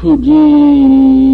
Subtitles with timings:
[0.00, 1.30] 수지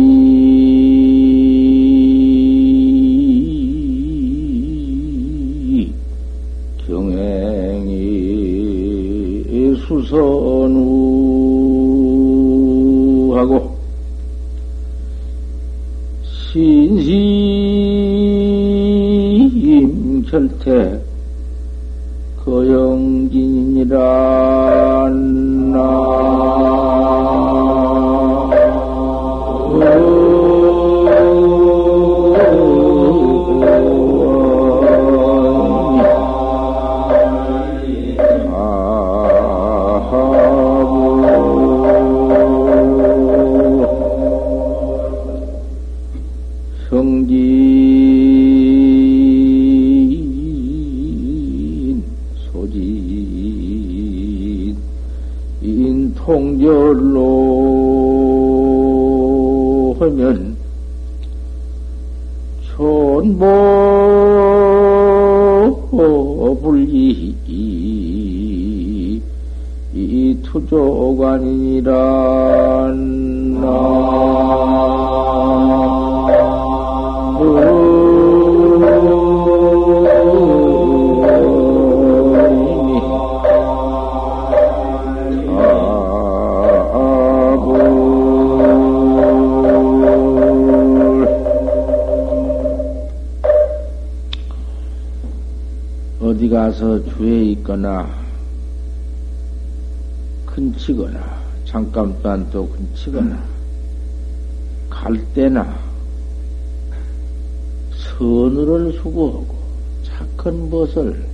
[110.20, 111.24] 착한 것을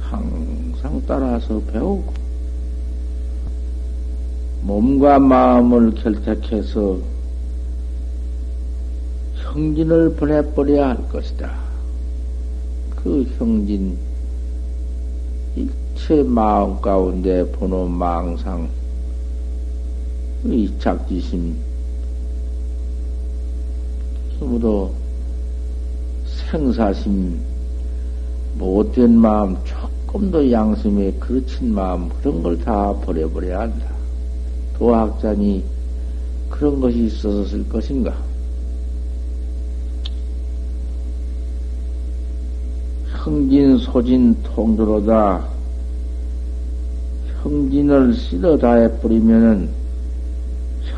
[0.00, 2.12] 항상 따라서 배우고
[4.60, 6.98] 몸과 마음을 결탁해서
[9.36, 11.58] 형진을 보내버려야 할 것이다.
[12.96, 13.96] 그 형진
[15.56, 18.68] 일체 마음 가운데 번호 망상
[20.44, 21.56] 이 작지심
[24.38, 24.92] 힘으로
[26.26, 27.51] 생사심
[28.58, 33.86] 못된 마음 조금 더 양심에 그르친 마음 그런 걸 다 버려버려야 한다.
[34.78, 35.64] 도학자니
[36.50, 38.14] 그런 것이 쓸 것인가?
[43.24, 45.46] 형진, 소진, 통도로다.
[47.42, 49.68] 형진을 쓸어 다 해버리면은,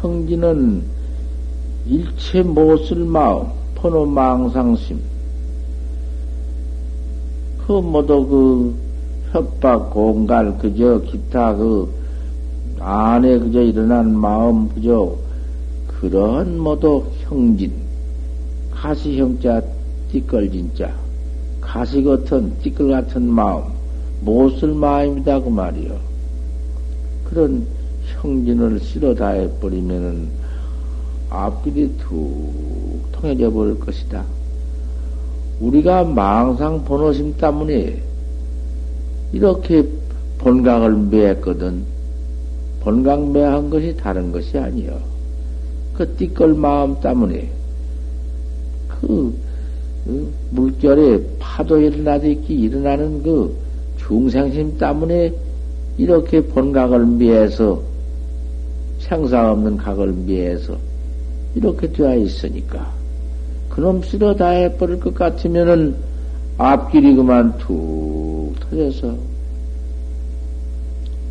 [0.01, 0.83] 형진은
[1.87, 4.99] 일체 못 쓸 마음, 번호 망상심,
[7.67, 8.75] 그 모두 그
[9.33, 11.93] 협박, 공갈, 그저 기타 그
[12.79, 15.17] 안에 그저 일어난 마음, 그저
[15.87, 17.73] 그런 모두 형진,
[18.71, 19.63] 가시 형자,
[20.13, 20.93] 띠걸진자,
[21.61, 23.63] 가시 같은, 띠끌 같은 마음,
[24.21, 25.97] 못 쓸 마음이다, 그 말이요.
[27.25, 27.67] 그런
[28.21, 30.29] 형진을 실어 다해버리면은
[31.31, 34.23] 앞길이 툭 통해져 버릴 것이다.
[35.65, 37.97] 우리가 망상 번호심 때문에
[39.33, 39.87] 이렇게
[40.39, 41.83] 본각을 매했거든.
[42.81, 44.99] 본각 매한 것이 다른 것이 아니요.
[45.95, 47.49] 그 띠끌 마음 때문에
[48.89, 49.35] 그,
[50.05, 53.57] 그 물결에 파도 일어나듯이 일어나는 그
[53.97, 55.33] 중생심 때문에
[55.97, 57.81] 이렇게 본각을 미해서
[58.99, 60.77] 생사 없는 각을 미해서
[61.55, 62.93] 이렇게 되어 있으니까
[63.75, 65.97] 그놈 쓸어 다 해버릴 것 같으면은
[66.59, 69.17] 앞길이 그만 툭 터져서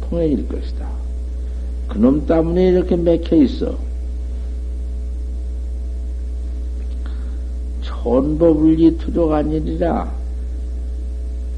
[0.02, 0.90] 통해질 것이다.
[1.88, 3.76] 그놈 때문에 이렇게 맥혀 있어.
[7.82, 10.12] 천보불리 투족아니리라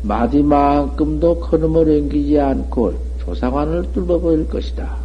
[0.04, 4.98] 마디만큼도 그놈을 앵기지 않고 조상관을 뚫어버릴 것이다.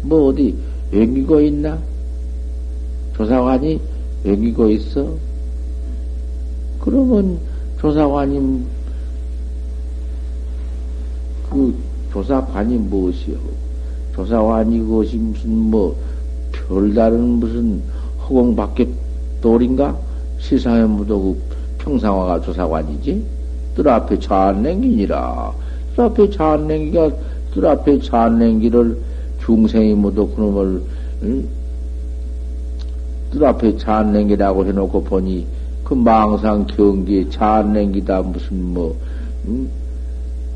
[0.00, 0.56] 뭐 어디
[0.90, 1.78] 앵기고 있나?
[3.14, 3.91] 조사관이
[4.24, 5.06] 앵기고 있어?
[6.80, 7.38] 그러면
[7.80, 8.64] 조사관이
[11.50, 11.74] 그
[12.12, 13.36] 조사관이 무엇이요?
[14.14, 15.96] 조사관이 그것이 무슨 뭐
[16.52, 17.82] 별다른 무슨
[18.22, 18.88] 허공 밖에
[19.40, 19.96] 돌인가?
[20.40, 21.40] 세상에 그
[21.78, 23.24] 평상화가 조사관이지?
[23.74, 25.52] 뜰 앞에 잔냉기니라.
[25.96, 27.10] 뜰 앞에 잔냉기가
[27.52, 28.96] 뜰 앞에 잔냉기를
[29.44, 30.82] 중생이 묻어 그놈을
[31.22, 31.48] 응?
[33.32, 35.46] 뜰 앞에 잔냉기라고 해놓고 보니
[35.84, 38.94] 그그 망상 경기 잔냉기다 무슨 뭐
[39.48, 39.68] 응?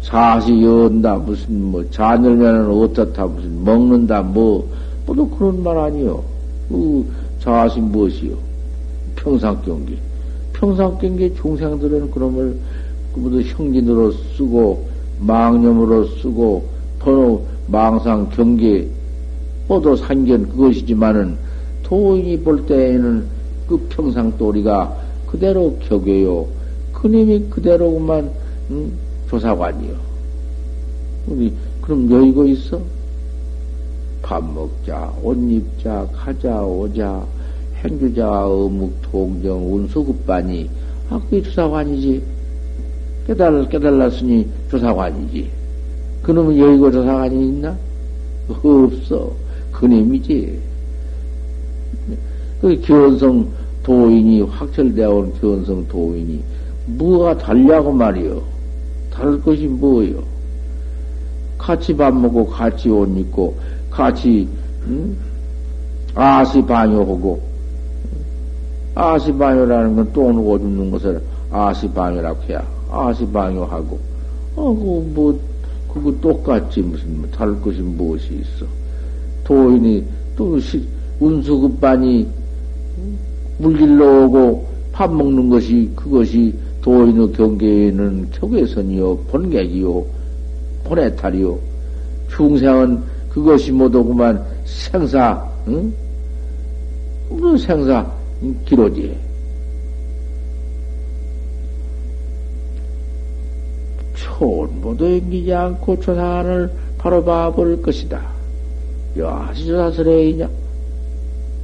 [0.02, 4.69] 사시 연다 무슨 뭐 잔열면은 어떻다 무슨 먹는다 뭐
[5.06, 6.23] 뭐도 그런 말 아니요.
[6.69, 7.05] 그
[7.40, 8.37] 자시 무엇이요?
[9.17, 9.96] 평상 경기.
[10.52, 12.56] 평상 경기 중생들은 그놈을
[13.14, 14.87] 그모두 형진으로 쓰고
[15.20, 16.64] 망념으로 쓰고
[16.99, 18.87] 번호 망상 경계
[19.67, 21.37] 뻗어 산견 그것이지만은
[21.86, 23.24] 도인이 볼 때에는
[23.68, 24.96] 그 평상도리가
[25.28, 26.46] 그대로 격여요.
[26.92, 28.28] 그님이 그대로만
[28.72, 28.92] 응?
[29.30, 29.94] 조사관이요.
[31.28, 32.80] 우리 그럼 여의고 있어?
[34.20, 37.24] 밥 먹자, 옷 입자, 가자, 오자,
[37.84, 40.68] 행주자, 어묵, 통정, 운수 급반이
[41.08, 42.20] 아 그게 조사관이지.
[43.28, 45.48] 깨달 깨달았으니 조사관이지.
[46.24, 47.76] 그놈은 여의고 조사관이 있나?
[48.48, 49.30] 없어.
[49.70, 50.65] 그님이지.
[52.61, 53.47] 그 견성
[53.82, 56.43] 도인이 확철되어 온 견성 도인이
[56.87, 58.43] 뭐가 달라고 말이요.
[59.12, 60.23] 다를 것이 뭐요?
[61.58, 63.56] 같이 밥 먹고 같이 옷 입고
[63.91, 64.49] 같이
[64.87, 65.17] 응?
[66.14, 67.41] 아시 반요하고
[68.94, 71.20] 아시 반요라는 건 똥을 오줌는 것을
[71.50, 73.99] 아시 반요라고 해야 아시 반요하고
[74.55, 75.41] 어뭐
[75.93, 78.67] 그거 똑같지 무슨 뭐 다를 것이 무엇이 있어
[79.44, 80.05] 도인이
[80.37, 80.87] 또 시,
[81.20, 82.29] 운수급반이
[83.58, 90.06] 물길로 오고 밥 먹는 것이 그것이 도인의 경계에는 격외선이요 본객이요
[90.84, 91.58] 본해탈이요
[92.31, 95.93] 중생은 그것이 못오구만 생사 응?
[97.28, 98.06] 뭐 생사
[98.64, 99.16] 기로지
[104.14, 108.20] 초원보도 앵기지 않고 조사안을 바로 봐버릴 것이다.
[109.16, 110.48] 여하시 조사설레이냐?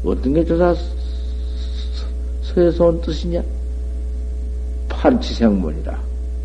[0.04, 1.01] 어떤 게 조사 서
[2.84, 3.42] 온 뜻이냐?
[4.88, 5.98] 판치생문이라.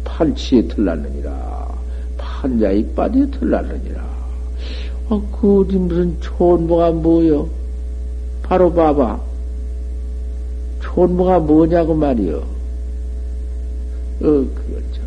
[0.04, 1.68] 판치에 틀났느니라.
[2.18, 4.02] 판자의 빠디에 틀났느니라.
[5.10, 7.48] 아, 그 어디 무슨 촌모가 뭐요?
[8.44, 9.20] 바로 봐봐.
[10.82, 12.38] 촌모가 뭐냐고 말이요.
[12.38, 15.02] 어, 그거죠.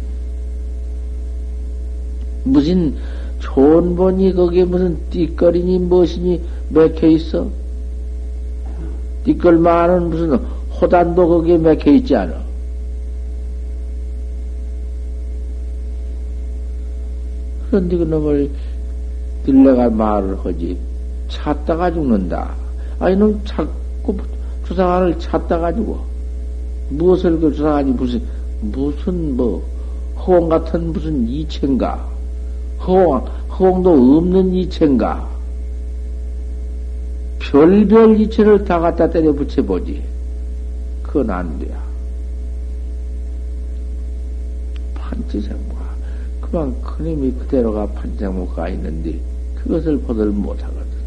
[2.45, 2.97] 무슨
[3.41, 7.49] 촌본이 거기에 무슨 띠거리니 무엇이니 맥혀 있어?
[9.59, 10.39] 많은 무슨
[10.81, 12.35] 호단도 거기에 맥혀 있지 않아.
[17.69, 18.51] 그런데 그 놈을
[19.45, 20.77] 들레가 말을 하지.
[21.29, 22.55] 찾다가 죽는다.
[22.99, 24.17] 아니, 놈 자꾸
[24.67, 26.05] 주상안을 찾다가 죽어.
[26.91, 28.23] 무엇을 그 주상안이 무슨,
[28.61, 29.63] 무슨 뭐,
[30.17, 32.05] 허공 같은 무슨 이체인가?
[32.81, 35.29] 허공, 허공도 없는 이체인가?
[37.39, 40.03] 별별 이체를 다 갖다 때려 붙여보지.
[41.11, 41.69] 그건 안 돼.
[44.95, 45.91] 판치생과
[46.41, 49.19] 그만 큰 힘이 그대로가 판치생모가 있는데
[49.57, 51.01] 그것을 보들 못하거든.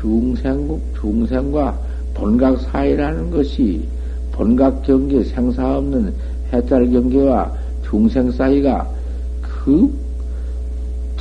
[0.00, 1.78] 중생, 중생과
[2.14, 3.86] 본각 사이라는 것이
[4.32, 6.14] 본각 경계 생사 없는
[6.54, 7.52] 해탈 경계와
[7.84, 8.90] 중생 사이가
[9.42, 9.92] 그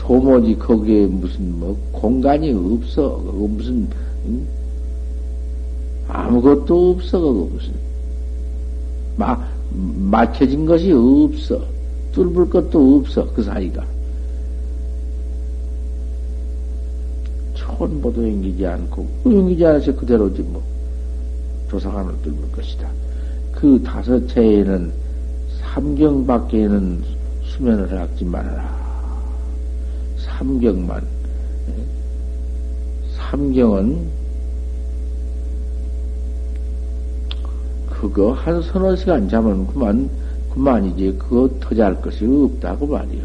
[0.01, 3.21] 도무지 거기에 무슨 뭐 공간이 없어.
[3.24, 3.88] 그거 무슨
[4.25, 4.48] 응?
[6.08, 7.20] 아무것도 없어.
[7.20, 7.72] 그거 무슨
[9.15, 11.62] 막 막혀진 것이 없어.
[12.13, 13.31] 뚫을 것도 없어.
[13.31, 13.86] 그 사이가.
[17.53, 20.63] 촌보도 연기지 않고 연기지 않아서 그대로지 뭐
[21.70, 22.89] 조사관을 뚫을 것이다.
[23.51, 24.91] 그 다섯 채에는
[25.60, 27.03] 삼경 밖에는
[27.43, 28.81] 수면을 하지 말아라.
[30.41, 31.05] 삼경만.
[33.15, 34.07] 삼경은
[37.88, 40.10] 그거 한 서너 시간 자면 그만,
[40.51, 41.17] 그만이지.
[41.19, 43.24] 그거 더잘 것이 없다고 말이요.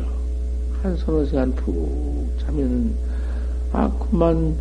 [0.83, 2.95] 한 서너 시간 푹 자면은,
[3.73, 4.55] 아, 그만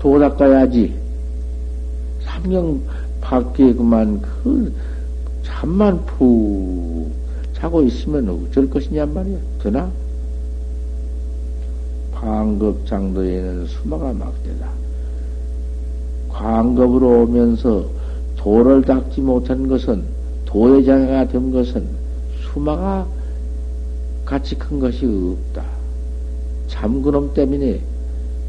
[0.00, 0.92] 도 닦아야지.
[2.24, 2.82] 삼경
[3.20, 4.74] 밖에 그만 그
[5.44, 7.12] 잠만 푹
[7.54, 9.38] 자고 있으면 어쩔 것이냐 말이야.
[9.62, 10.01] 되나?
[12.22, 14.68] 광급장도에는 수마가 막대다.
[16.28, 17.84] 광급으로 오면서
[18.36, 20.04] 도를 닦지 못한 것은
[20.46, 21.84] 도의 장애가 된 것은
[22.40, 23.06] 수마가
[24.24, 25.64] 같이 큰 것이 없다.
[26.68, 27.80] 잠그놈 때문에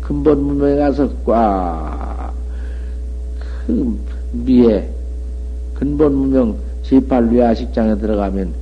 [0.01, 2.33] 근본 문명에 가서 꽉그
[4.33, 4.87] 미에
[5.73, 8.53] 근본 문명 제8 뇌아식장에 들어가면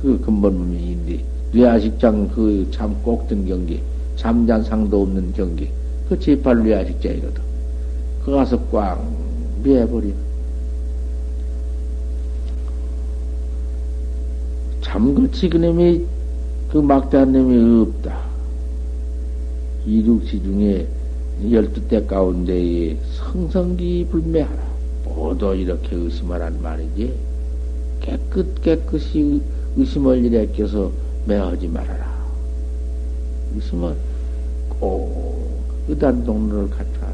[0.00, 3.80] 그 근본 문명인데 뇌아식장 그잠꼭든 경기
[4.16, 5.70] 잠잔 상도 없는 경기
[6.06, 7.42] 그 제팔루야 직자이거든.
[8.24, 9.00] 그 가서 꽝
[9.62, 10.08] 매버려.
[14.82, 16.04] 참그치 그놈이
[16.70, 18.18] 그 막대한 놈이 없다.
[19.86, 20.86] 이륙시 중에
[21.50, 24.62] 열두 대 가운데에 성성기 불매하라.
[25.04, 27.14] 모두 이렇게 의심하란 말이지.
[28.00, 29.40] 깨끗 깨끗이
[29.76, 30.90] 의심을 일에 껴서
[31.26, 32.14] 매하지 말아라.
[33.54, 33.94] 의심은
[34.68, 37.12] 꼭 의단 동로를 갖춰라.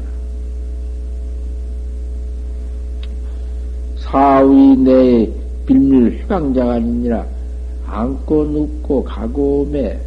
[3.97, 5.29] 사위 내
[5.65, 7.25] 빌밀 휴강자가 아니니라
[7.87, 9.99] 안고 눕고 가고 오매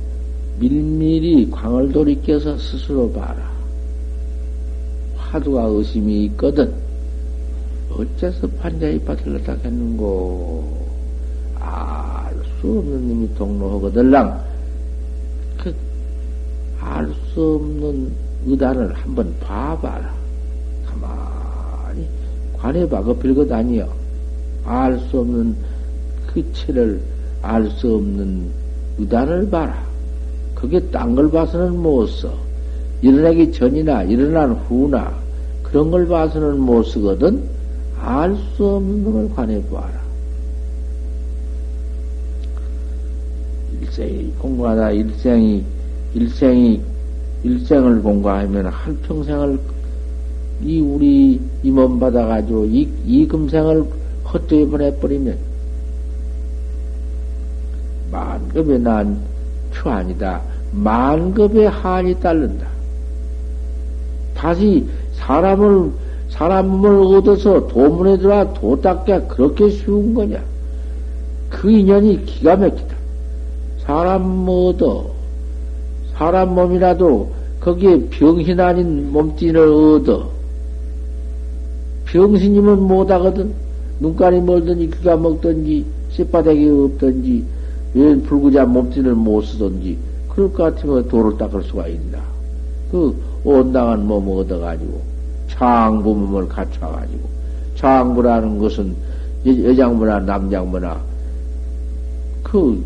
[0.59, 3.51] 밀밀히 광을 돌이켜서 스스로 봐라.
[5.17, 6.73] 화두가 의심이 있거든.
[7.91, 10.76] 어째서 판자이 밭을 갖다 했는고.
[12.57, 14.45] 알수 없는 놈이 동로하거들랑.
[15.59, 15.75] 그,
[16.81, 18.13] 알 수 없는
[18.47, 20.15] 의단을 한번 봐봐라.
[20.87, 22.07] 가만히
[22.57, 23.03] 관해봐.
[23.03, 23.89] 그 별것 아니여.
[24.65, 25.55] 알 수 없는
[26.27, 27.01] 그 체를
[27.43, 28.49] 알 수 없는
[28.99, 29.85] 의단을 봐라.
[30.55, 32.33] 그게 딴 걸 봐서는 못 써.
[33.03, 35.15] 일어나기 전이나 일어난 후나
[35.63, 37.43] 그런 걸 봐서는 못 쓰거든.
[38.01, 40.06] 알 수 없는 놈을 관해 보아라.
[43.97, 45.65] 일생이 공부하다 일생이
[46.15, 46.83] 일생이
[47.43, 49.59] 일생을 공부하면 한 평생을
[50.63, 53.85] 이 우리 임원 받아가지고 이, 이 금생을
[54.33, 55.37] 헛되이 보내버리면
[58.11, 59.21] 만급의 난
[59.73, 60.41] 추한이다.
[60.73, 62.67] 만급의 한이 따른다.
[64.35, 65.91] 다시 사람을,
[66.31, 70.43] 사람을 얻어서 도문에 들어와 도 닦기가 그렇게 쉬운 거냐?
[71.51, 72.86] 그 인연이 기가 막히다.
[73.87, 75.07] 사람 얻어,
[76.15, 80.29] 사람 몸이라도 거기에 병신 아닌 몸뚱이를 얻어.
[82.07, 83.53] 병신이면 못하거든.
[84.01, 87.45] 눈깔이 멀든지 귀가 먹든지 씨바닥이 없든지
[87.95, 89.97] 왜 불구자 몸뚱이를 못 쓰든지
[90.29, 92.19] 그럴 것 같으면 도를 닦을 수가 있나.
[92.91, 95.01] 그 온당한 몸 얻어가지고
[95.49, 97.21] 장부 몸을 갖춰가지고
[97.77, 98.95] 장부라는 것은
[99.47, 101.01] 여장부나 남장부나
[102.43, 102.85] 그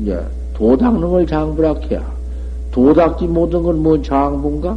[0.00, 0.20] 이제
[0.60, 2.04] 도 닦는 걸 장부라 해야
[2.70, 4.76] 도 닦지 못한 건 뭐 장부인가?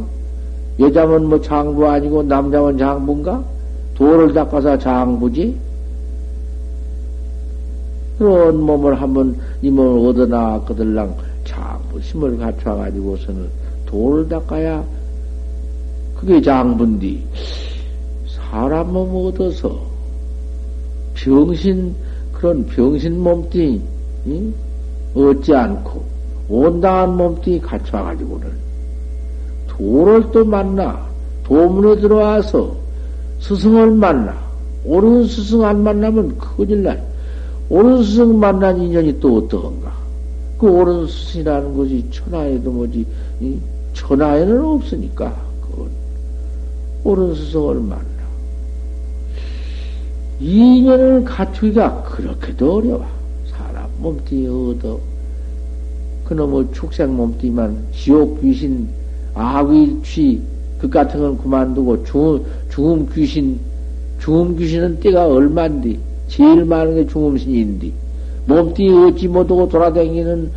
[0.80, 3.44] 여자면 뭐 장부 아니고 남자면 장부인가?
[3.94, 5.54] 도를 닦아서 장부지?
[8.18, 11.14] 그런 몸을 한번 이 몸을 얻어나왔거들랑
[11.44, 13.46] 장부 힘을 갖춰가지고서는
[13.84, 14.82] 도를 닦아야
[16.16, 17.22] 그게 장분디.
[18.26, 19.78] 사람 몸 얻어서
[21.14, 21.94] 병신,
[22.32, 23.80] 그런 병신 몸뚱이,
[24.28, 24.54] 응?
[25.14, 26.02] 얻지 않고
[26.48, 28.64] 온당한 몸뚱이 갖춰가지고는
[29.68, 31.04] 도를 또 만나,
[31.44, 32.76] 도문에 들어와서
[33.40, 34.34] 스승을 만나,
[34.84, 36.96] 옳은 스승 안 만나면 큰일 나.
[37.70, 39.92] 옳은 스승 만난 인연이 또 어떠한가?
[40.58, 43.06] 그 옳은 스승이라는 것이 천하에도 뭐지,
[43.94, 45.34] 천하에는 없으니까.
[47.04, 48.14] 옳은 스승을 만나.
[50.40, 53.13] 이인연을 갖추기가 그렇게도 어려워.
[53.98, 54.98] 몸뚱이 얻어.
[56.24, 58.88] 그놈의 축생 몸뚱이만 지옥 귀신,
[59.34, 60.40] 아귀 취,
[60.78, 63.58] 그 같은 건 그만두고 죽음, 죽음 귀신,
[64.18, 65.98] 죽음 귀신은 때가 얼만디?
[66.28, 67.92] 제일 많은 게 죽음신인디.
[68.46, 70.50] 몸뚱이 얻지 못하고 돌아다니는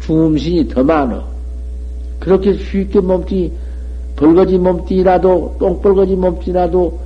[0.00, 1.24] 죽음신이 더 많어.
[2.20, 3.50] 그렇게 쉽게 몸뚱이
[4.16, 6.98] 벌거지 몸띠라도, 똥벌거지 몸띠라도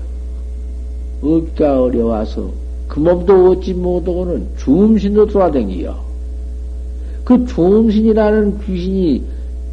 [1.23, 2.50] 얻기가 어려워서
[2.92, 5.99] 그 몸도 얻지 못하고는 중음신도 돌아다니요.
[7.25, 9.25] 그 중음신이라는 귀신이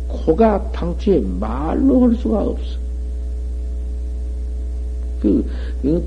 [0.07, 2.77] 코가 당초에 말로 할 수가 없어.
[5.21, 5.45] 그,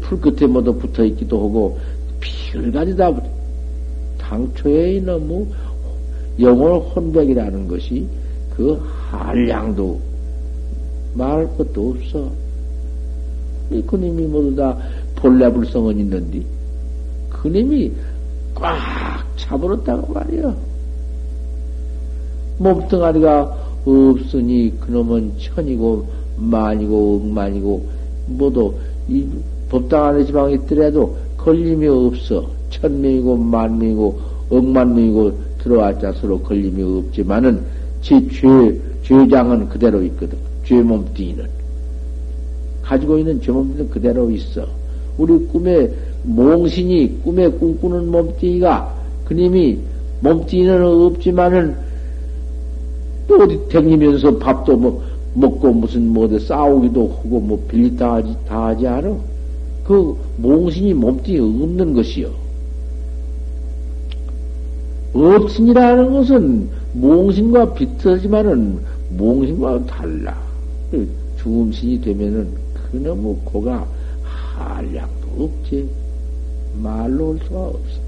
[0.01, 1.79] 풀 끝에 모두 붙어 있기도 하고,
[2.19, 3.13] 피를 가지다,
[4.17, 5.47] 당초에 너무
[6.41, 8.07] 영월 혼백이라는 것이
[8.57, 10.01] 그 한량도
[11.13, 12.31] 말할 것도 없어.
[13.87, 14.79] 그님이 모두 다
[15.15, 16.43] 본래 불성은 있는데,
[17.43, 17.91] 그님이
[18.55, 18.79] 꽉
[19.37, 20.55] 차버렸다고 말이야.
[22.59, 26.07] 몸뚱아리가 없으니 그놈은 천이고
[26.37, 27.89] 만이고 억만이고
[28.29, 28.75] 모두
[29.09, 29.27] 이
[29.69, 32.49] 법당 안에 지방에 있더라도 걸림이 없어.
[32.71, 34.21] 천명이고 만명이고
[34.51, 37.65] 억만명이고 들어왔자 서로 걸림이 없지만은
[38.01, 40.39] 제 죄, 죄장은 그대로 있거든.
[40.65, 41.45] 죄 몸뚱이는
[42.83, 44.67] 가지고 있는 죄 몸뚱이는 그대로 있어.
[45.19, 45.91] 우리 꿈에
[46.25, 49.79] 몽신이 꿈에 꿈꾸는 몸뚱이가 그님이
[50.21, 51.77] 몸뚱이는 없지만은
[53.27, 55.03] 또 어디 댕기면서 밥도 뭐
[55.35, 59.17] 먹고 무슨 뭐대 싸우기도 하고 뭐 빌리 다 하지, 다 하지 않아?
[59.85, 62.31] 그 몽신이 몸뚱이 없는 것이요.
[65.15, 68.79] 없으니라는 것은 몽신과 비슷하지만은
[69.11, 70.41] 몽신과 달라.
[71.43, 73.87] 중음신이 되면은 그놈의 코가
[74.23, 76.02] 한량도 없지.
[76.81, 78.03] 말로 올 수가 없어.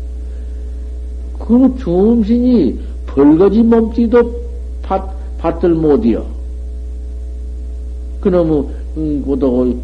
[1.38, 4.44] 그 중음신이 벌거지 몸뚱이도
[4.82, 6.26] 받, 받들 못이여.
[8.20, 8.64] 그놈의,
[8.96, 9.76] 음, 고도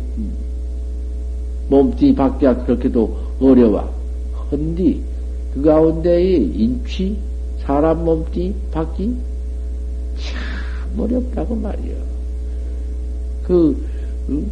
[1.68, 3.92] 몸뚱이 받기가 그렇게도 어려워.
[4.50, 5.00] 헌디,
[5.54, 7.16] 그 가운데에 인취,
[7.58, 9.14] 사람 몸뚱이 받기
[10.16, 11.94] 참 어렵다고 말이여.
[13.44, 13.76] 그,
[14.28, 14.50] 음,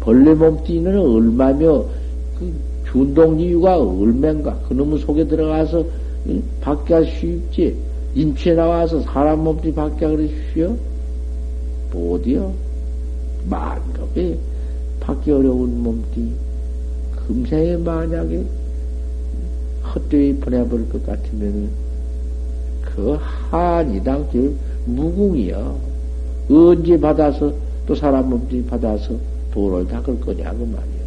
[0.00, 1.84] 벌레 몸뚱이는 얼마며,
[2.38, 2.52] 그,
[2.90, 4.58] 준동지유가 얼마인가?
[4.68, 5.84] 그놈의 속에 들어가서,
[6.26, 7.76] 음, 받기가 쉽지.
[8.14, 10.76] 인취에 나와서 사람 몸뚱이 받기가 그리 쉬워?
[11.92, 12.52] 못이여.
[13.48, 14.36] 만급에
[15.00, 16.32] 받기 어려운 몸뚱이.
[17.26, 18.44] 금생에 만약에
[19.94, 21.70] 헛되이 보내버릴 것 같으면은
[22.82, 23.16] 그
[23.50, 24.56] 한이당 즉
[24.86, 25.78] 무궁이여
[26.50, 27.52] 언제 받아서
[27.86, 29.14] 또 사람 몸뚱이 받아서
[29.52, 31.00] 돈을 닦을 거냐고 말이여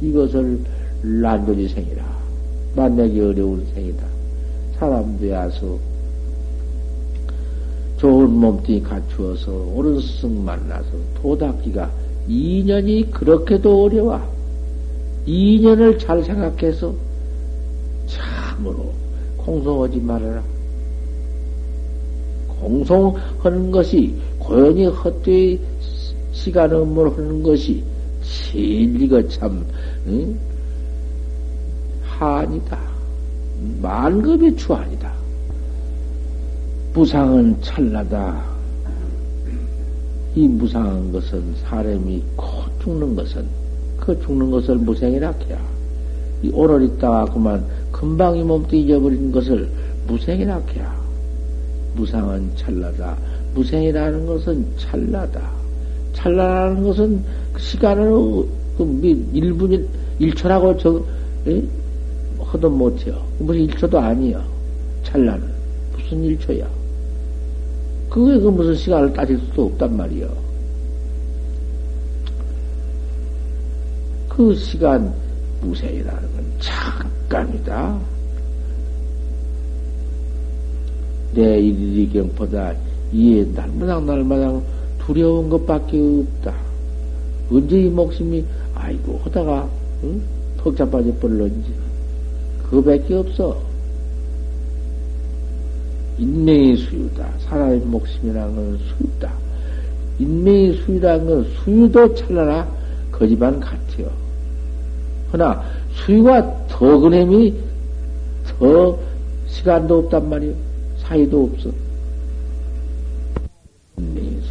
[0.00, 0.60] 이것을
[1.02, 2.04] 난도지 생이라
[2.76, 4.06] 만나기 어려운 생이다
[4.78, 5.78] 사람 되어서
[7.96, 10.88] 좋은 몸뚱이 갖추어서 옳은 스승 만나서
[11.20, 11.90] 도닦기가
[12.28, 14.20] 인연이 그렇게도 어려워
[15.26, 16.94] 인연을 잘 생각해서
[18.06, 18.92] 참으로
[19.36, 20.42] 공성하지 말아라.
[22.60, 25.60] 공성하는 것이 고연히 헛되이
[26.32, 27.82] 시간 업무를 하는 것이
[28.22, 29.64] 진리가 참
[30.06, 30.38] 응?
[32.18, 32.76] 한이다.
[33.80, 35.12] 만급의 추한이다.
[36.92, 38.42] 무상은 찰나다.
[40.34, 42.46] 이 무상한 것은 사람이 곧
[42.82, 43.46] 죽는 것은
[44.00, 45.58] 그 죽는 것을 무생이라 해야.
[46.42, 49.68] 이 오늘 있다가 그만 금방 이 몸도 잊어버린 것을
[50.08, 50.98] 무생이라 해야.
[51.94, 53.16] 무상은 찰나다.
[53.54, 55.50] 무생이라는 것은 찰나다.
[56.14, 58.10] 찰나라는 것은 그 시간을
[58.76, 58.84] 그
[59.34, 59.86] 1분,
[60.20, 61.02] 1초라고 저,
[61.46, 61.62] 에?
[62.52, 63.22] 허도 못해요.
[63.38, 64.42] 무슨 1초도 아니야.
[65.02, 65.48] 찰나는.
[65.92, 66.66] 무슨 1초야.
[68.08, 70.28] 그게 그 무슨 시간을 따질 수도 없단 말이요.
[74.28, 75.12] 그 시간,
[75.60, 77.98] 무생이라는 건 잠깐이다.
[81.34, 82.72] 내 일리경보다
[83.12, 84.62] 이에 날마당 날마당
[84.98, 86.54] 두려운 것밖에 없다.
[87.50, 89.68] 언제 이 목숨이 아이고 하다가
[90.04, 90.22] 응?
[90.58, 91.72] 턱 자빠져 버렸는지
[92.70, 93.60] 그밖에 없어.
[96.18, 97.28] 인명의 수유다.
[97.40, 99.32] 사람의 목숨이라는 건 수유다.
[100.18, 102.68] 인명의 수유라는 건 수유도 찰나나
[103.12, 104.10] 거지만 같아요.
[105.30, 107.54] 그러나 수유가 더 그nem이
[108.46, 108.98] 더
[109.46, 110.54] 시간도 없단 말이요.
[110.98, 111.70] 사이도 없어.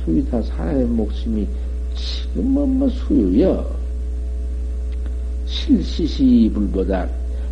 [0.05, 1.47] 수유다 사람의 목숨이
[1.95, 3.77] 지금은 뭐 수유여.
[5.45, 7.07] 실시시 불보다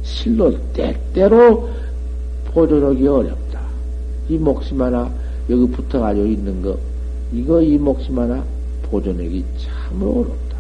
[0.06, 1.68] 실로 때때로
[2.46, 3.60] 보존하기 어렵다.
[4.30, 5.12] 이 목숨 하나
[5.50, 6.78] 여기 붙어가지고 있는 거,
[7.34, 8.44] 이거 이 목숨 하나
[8.84, 10.56] 보존하기 참으로 어렵다.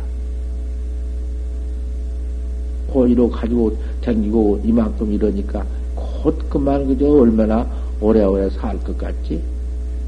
[2.88, 7.67] 고의로 가지고 댕기고 이만큼 이러니까 곧 그만 그저 얼마나
[8.01, 9.41] 오래오래 살 것 같지?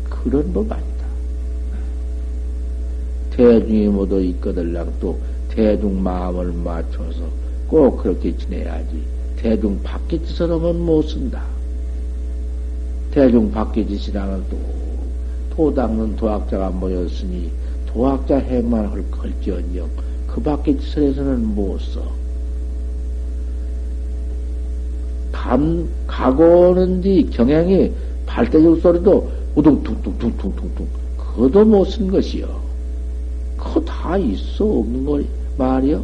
[0.09, 1.05] 그런 법 아니다.
[3.31, 5.17] 대중이 모두 있거들랑 또
[5.49, 7.21] 대중 마음을 맞춰서
[7.67, 9.16] 꼭 그렇게 지내야지.
[9.37, 11.43] 대중 밖에 하면 못 쓴다.
[13.11, 14.57] 대중 밖에 짓이라면 또
[15.55, 17.49] 도닦는 도학자가 모였으니
[17.85, 19.89] 도학자 행만 할 걸지언정
[20.27, 22.03] 그 밖에 짓을 해서는 못 써.
[25.31, 27.91] 감, 가고는 뒤 경향이
[28.25, 32.47] 발대적 소리도 우둥퉁퉁퉁퉁퉁퉁 그것도 못 쓴 것이요.
[33.55, 35.21] 그거 다 있어 없는 거
[35.57, 36.03] 말이요.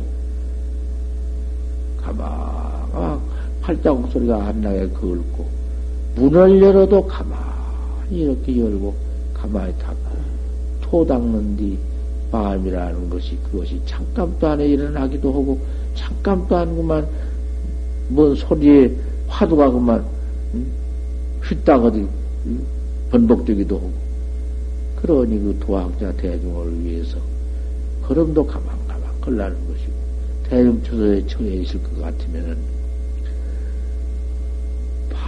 [2.02, 3.20] 가만
[3.64, 5.48] 팔자국 소리가 안 나게 걸고
[6.16, 8.94] 문을 열어도 가만히 이렇게 열고
[9.34, 10.18] 가만히 닫고
[10.82, 11.78] 토 닦는 뒤
[12.32, 15.60] 마음이라는 것이 그것이 잠깐도 안에 일어나기도 하고
[15.96, 17.08] 잠깐도 안 그만
[18.10, 18.94] 뭔 소리에
[19.28, 20.04] 화두가 그만
[21.44, 22.06] 휘딱 어디
[23.12, 23.92] 번복되기도 하고.
[25.02, 27.18] 그러니 그 도학자 대중을 위해서
[28.04, 29.94] 걸음도 가만가만 걸라는 것이고
[30.50, 32.73] 대중 초소에 처해 있을 것 같으면은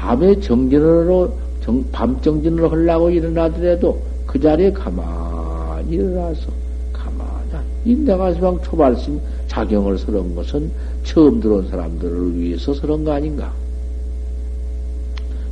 [0.06, 6.46] 밤에 정진으로 정, 밤 정진을 하려고 일어나더라도 그 자리에 가만히 일어나서,
[6.94, 10.70] 가만히, 이 내가 시방 초발심 작용을 서는 것은
[11.04, 13.52] 처음 들어온 사람들을 위해서 서는 거 아닌가?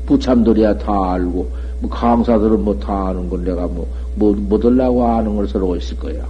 [0.05, 5.47] 부참들이야 다 알고, 뭐 강사들은 뭐 다 아는 걸 내가 뭐, 뭐, 뭐들라고 아는 걸
[5.47, 6.23] 서러고 있을 거야.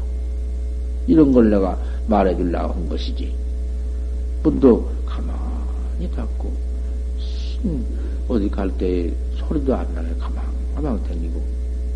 [1.07, 3.33] 이런 걸 내가 말해 주려고 한 것이지.
[4.43, 6.53] 분도 가만히 갖고,
[8.27, 11.41] 어디 갈때 소리도 안 나게 가만가만 다니고,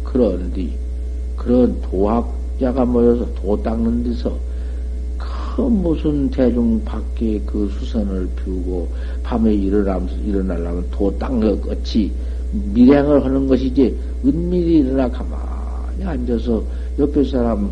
[0.03, 0.69] 그런데,
[1.35, 4.35] 그런 도학자가 모여서 도 닦는 데서,
[5.17, 8.87] 그 무슨 대중 밖에 그 수선을 피우고,
[9.23, 12.11] 밤에 일어나면서, 일어나려면 도 닦는 것 같이
[12.73, 16.63] 밀행을 하는 것이지, 은밀히 일어나 가만히 앉아서
[16.99, 17.69] 옆에 사람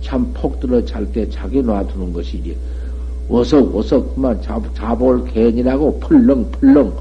[0.00, 2.56] 참 폭 들어 잘 때 자기 놔두는 것이지.
[3.28, 6.96] 어석어석 그만 자볼 개인이라고 펄렁펄렁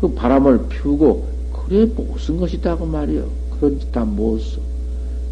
[0.00, 3.26] 그 바람을 피우고 그래 무슨 것이다고 말이요.
[3.58, 4.60] 그런 짓 다 못 써.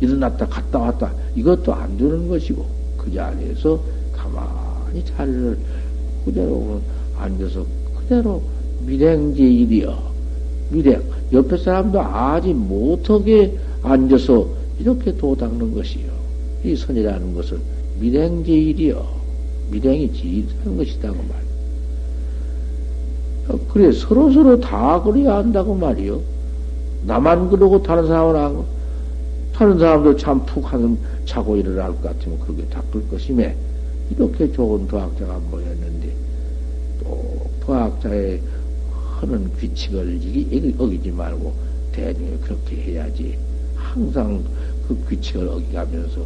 [0.00, 2.64] 일어났다 갔다 왔다 이것도 안 되는 것이고
[2.98, 3.80] 그 자리에서
[4.12, 5.56] 가만히 자리를
[6.24, 6.80] 그대로
[7.16, 7.64] 앉아서
[7.96, 8.42] 그대로
[8.86, 10.12] 밀행제일이여
[10.70, 14.48] 밀행 옆에 사람도 아직 못하게 앉아서
[14.80, 16.10] 이렇게 도닦는 것이요.
[16.64, 17.58] 이 선이라는 것은
[18.00, 19.06] 밀행제일이요.
[19.70, 21.43] 밀행이 지일하는 것이다고 말.
[23.48, 26.20] 어, 그래 서로 서로 다 그래야 한다고 말이요.
[27.06, 28.64] 나만 그러고 다른 사람은 안 거.
[29.52, 33.50] 다른 사람도 참 푹 하는 자고 일어날 것 같으면 그렇게 닦을 것이며
[34.10, 36.12] 이렇게 좋은 도학자가 모였는데
[37.02, 38.40] 또 도학자의
[39.20, 40.20] 하는 규칙을
[40.78, 41.52] 어기지 말고
[41.92, 43.36] 대중에 그렇게 해야지
[43.76, 44.42] 항상
[44.88, 46.20] 그 규칙을 어기가면서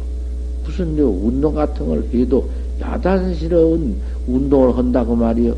[0.65, 2.49] 무슨 요 운동 같은 걸 해도
[2.81, 3.95] 야단스러운
[4.27, 5.55] 운동을 한다고 말이요.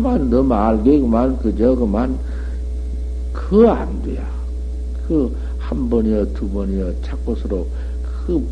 [0.00, 2.18] 그만 너 말게 그만 그저 그만
[3.32, 4.26] 그 안 돼야.
[5.06, 7.66] 그 한 번이여 두 번이여 자꾸 서로
[8.26, 8.42] 그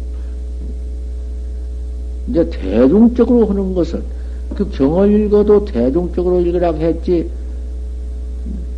[2.28, 4.02] 이제 대중적으로 하는 것은
[4.54, 7.28] 그 경을 읽어도 대중적으로 읽으라 했지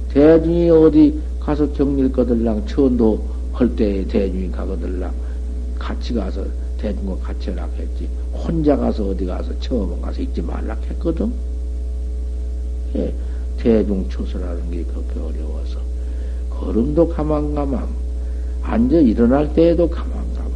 [0.09, 3.21] 대중이 어디 가서 경일 거들랑 천도
[3.53, 5.13] 할 때 대중이 가거들랑
[5.79, 6.45] 같이 가서
[6.79, 8.09] 대중과 같이 하라 했지.
[8.33, 11.31] 혼자 가서 어디 가서 처음 가서 읽지 말라 했거든.
[12.97, 13.15] 예,
[13.57, 15.79] 대중 초소라는 게 그렇게 어려워서
[16.49, 17.87] 걸음도 가만가만
[18.63, 20.53] 앉아 일어날 때에도 가만가만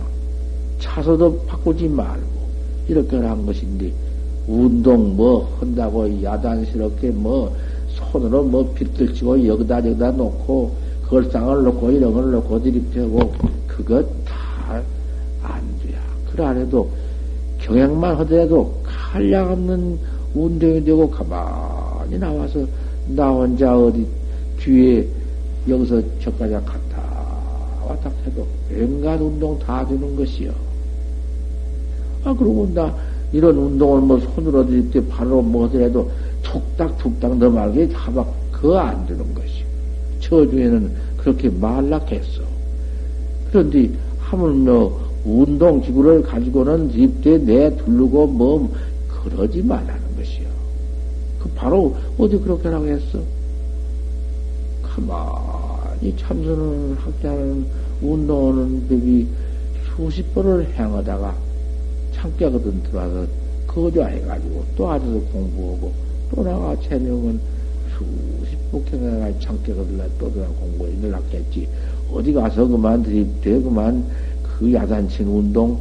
[0.79, 2.45] 차서도 바꾸지 말고
[2.89, 3.93] 이렇게 한 것인데
[4.47, 7.55] 운동 뭐 한다고 야단스럽게 뭐
[7.89, 10.75] 손으로 뭐 빗들치고 여기다 여기다 놓고
[11.09, 13.33] 걸상을 놓고 이런 걸 놓고 들이펴고
[13.67, 14.07] 그것
[16.35, 16.89] 그안 해도
[17.59, 19.99] 경향만 하더라도 한량 없는
[20.35, 22.67] 운동이 되고 가만 히 나와서
[23.09, 24.07] 나 혼자 어디
[24.59, 25.07] 뒤에
[25.69, 27.03] 여기서 저까지 갔다
[27.87, 30.53] 왔다 해도 온갖 운동 다 되는 것이요.
[32.25, 32.95] 아, 그러고 나
[33.33, 36.11] 이런 운동을 뭐 손으로 드릴 때 바로 뭐 하더라도
[36.43, 39.65] 툭닥툭닥 너 말게 다막 그거 안 되는 것이요.
[40.21, 42.43] 저 중에는 그렇게 말락했어.
[43.51, 44.93] 그런데 하물며
[45.25, 48.73] 운동 기구를 가지고는 입대 내 두르고 뭐
[49.09, 50.54] 그러지 말라는 것이요.
[51.45, 53.21] 그 바로 어디 그렇게 하라고 했어?
[54.83, 57.67] 가만히 참선을 학자는
[58.01, 59.27] 운동하는 법이
[59.95, 61.37] 수십 번을 행하다가
[62.15, 63.27] 창격거든 들어와서
[63.67, 65.93] 거저 해가지고 또 앉아서 공부하고
[66.35, 67.39] 또 나가 체명은
[67.93, 71.69] 수십 복행해가 창격거들라 또 들어 공부해 늘었겠지
[72.11, 74.05] 어디 가서 그만 드립대 그만
[74.43, 75.79] 그 야단친 운동,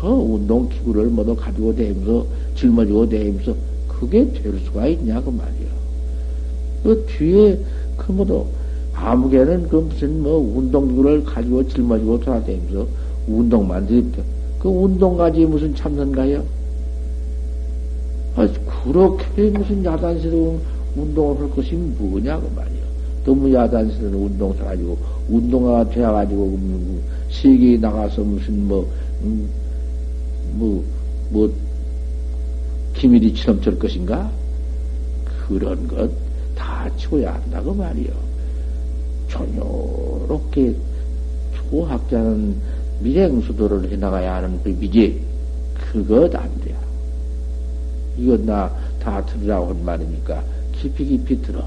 [0.00, 3.54] 그 운동 기구를 모두 가지고 다니면서, 짊어지고 다니면서,
[3.98, 5.68] 그게 될 수가 있냐, 그 말이야.
[6.82, 7.58] 그 뒤에,
[7.96, 8.44] 그 모두,
[8.94, 12.86] 아무개는 그 무슨 뭐 운동기구를 가지고 짊어지고 돌아다니면서
[13.26, 14.22] 운동만 드립대.
[14.58, 16.44] 그 운동까지 무슨 참선가요?
[18.36, 18.48] 아,
[18.84, 20.60] 그렇게 무슨 야단스러운
[20.96, 22.86] 운동을 할 것이 뭐냐고 말이야.
[23.24, 24.96] 너무 야단스러운 운동 사가지고,
[25.28, 26.58] 운동화가 되어가지고,
[27.30, 28.88] 세계에 나가서 무슨 뭐,
[29.24, 29.48] 음,
[30.52, 30.84] 뭐,
[31.30, 31.50] 뭐,
[32.96, 34.30] 기밀이처럼 될 것인가?
[35.48, 36.10] 그런 것
[36.56, 38.08] 다 치워야 한다고 말이요.
[39.28, 40.74] 조요롭게
[41.54, 42.56] 초학자는
[43.00, 45.20] 밀행수도를 해나가야 하는 법이지,
[45.92, 46.74] 그것 안 돼.
[48.16, 51.62] 이건 나 다 들으라고 한 말이니까 깊이 깊이 들어.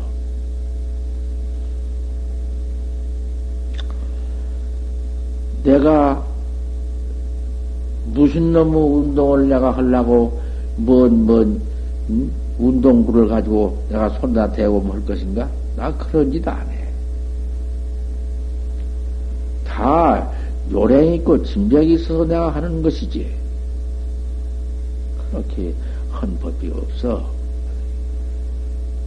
[5.64, 6.26] 내가
[8.08, 10.42] 무슨 놈의 운동을 내가 하려고
[10.80, 11.62] 뭔, 뭔,
[12.10, 12.32] 음?
[12.58, 15.50] 운동구를 가지고 내가 손다 대고 뭐할 것인가?
[15.76, 16.88] 나 그런 짓 안 해.
[19.66, 20.30] 다
[20.72, 23.32] 요령 있고 진벽이 있어서 내가 하는 것이지.
[25.32, 25.74] 그렇게
[26.12, 27.24] 헌 법이 없어.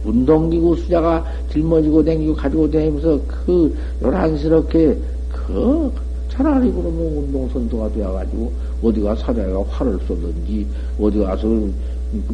[0.03, 4.97] 운동기구 수자가 짊어지고 댕기고 가지고 다니면서 그 요란스럽게
[5.31, 5.91] 그
[6.33, 10.65] 차라리 그러면 운동선도가 되어가지고 어디 가 사자가 활을 쏘든지
[10.99, 11.47] 어디 가서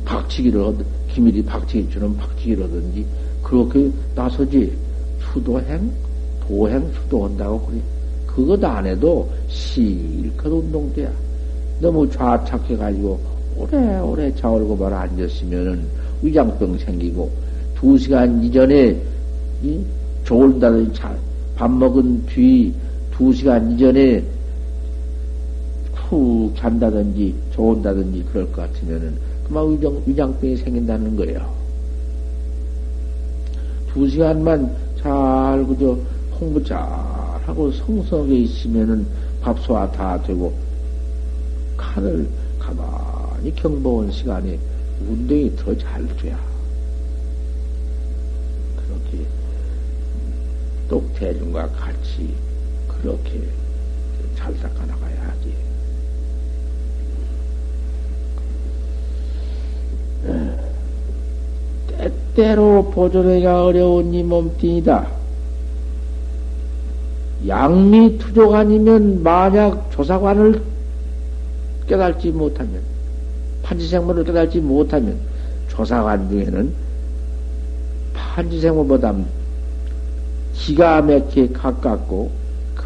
[0.06, 0.74] 박치기를
[1.10, 3.06] 기밀이 박치기처럼 박치기를 하든지
[3.44, 4.72] 그렇게 나서지.
[5.34, 5.92] 수도행
[6.48, 7.80] 도행 수도한다고 그래.
[8.26, 11.12] 그것 안 해도 실컷 운동돼야.
[11.82, 13.20] 너무 좌착해가지고
[13.58, 15.84] 오래오래 자월고 말 앉았으면은
[16.22, 17.30] 위장병 생기고
[17.76, 18.98] 두 시간 이전에
[20.24, 21.02] 좋은다든지
[21.56, 22.74] 밥 먹은 뒤
[23.20, 24.24] 두 시간 이전에
[25.94, 31.54] 푹 잔다든지 좋은다든지 그럴 것 같으면은 그만 위장, 위장병이 생긴다는 거예요.
[33.92, 35.98] 두 시간만 잘 그저
[36.40, 36.80] 홍보 잘
[37.46, 39.06] 하고 성석에 있으면은
[39.42, 40.54] 밥 소화 다 되고
[41.76, 42.26] 칸을
[42.58, 44.58] 가만히 경보한 시간에
[45.10, 46.40] 운동이 더 잘 돼야.
[48.78, 49.26] 그렇게
[50.88, 52.34] 똑대중과 같이
[53.02, 53.42] 그렇게
[54.36, 55.54] 잘 닦아 나가야 하지.
[62.36, 65.08] 때때로 보존하기가 어려운 이 몸뚱이다.
[67.48, 70.62] 양미 투족 아니면 만약 조사관을
[71.88, 72.82] 깨달지 못하면,
[73.64, 75.18] 판지생물을 깨달지 못하면,
[75.70, 76.74] 조사관 중에는
[78.14, 79.16] 판지생물보다
[80.54, 82.30] 기가 막히게 가깝고,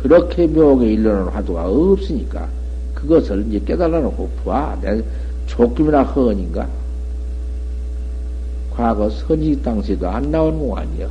[0.03, 2.49] 그렇게 묘하게 일러놓은 화두가 없으니까,
[2.93, 4.77] 그것을 이제 깨달아 놓고 봐.
[4.81, 5.01] 내
[5.47, 6.67] 조금이나 허언인가?
[8.71, 11.09] 과거 선지 당시에도 안 나온 공안이요.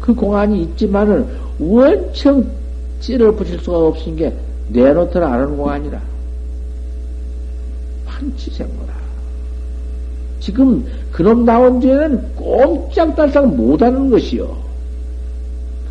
[0.00, 1.26] 그 공안이 있지만은
[1.58, 2.46] 원청
[3.00, 4.32] 찌를 붙일 수가 없은 게
[4.68, 6.00] 내놓더라 아는 공안이라.
[8.06, 8.94] 판치생거라.
[10.38, 14.56] 지금 그놈 나온 뒤에는 꼼짝달싹 못하는 것이요.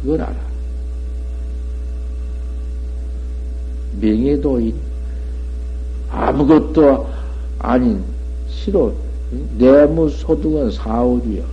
[0.01, 0.52] 그걸 알아.
[3.99, 4.75] 명예도인
[6.11, 7.07] 아무것도
[7.59, 8.01] 아닌
[8.49, 8.93] 시로
[9.57, 11.43] 내무 소득은 사오주요.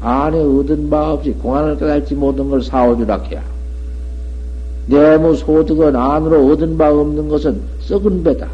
[0.00, 3.42] 안에 얻은 바 없이 공안을 깨달지 못한 걸 사오주라 해야.
[4.86, 8.48] 내무 소득은 안으로 얻은 바 없는 것은 썩은 배다.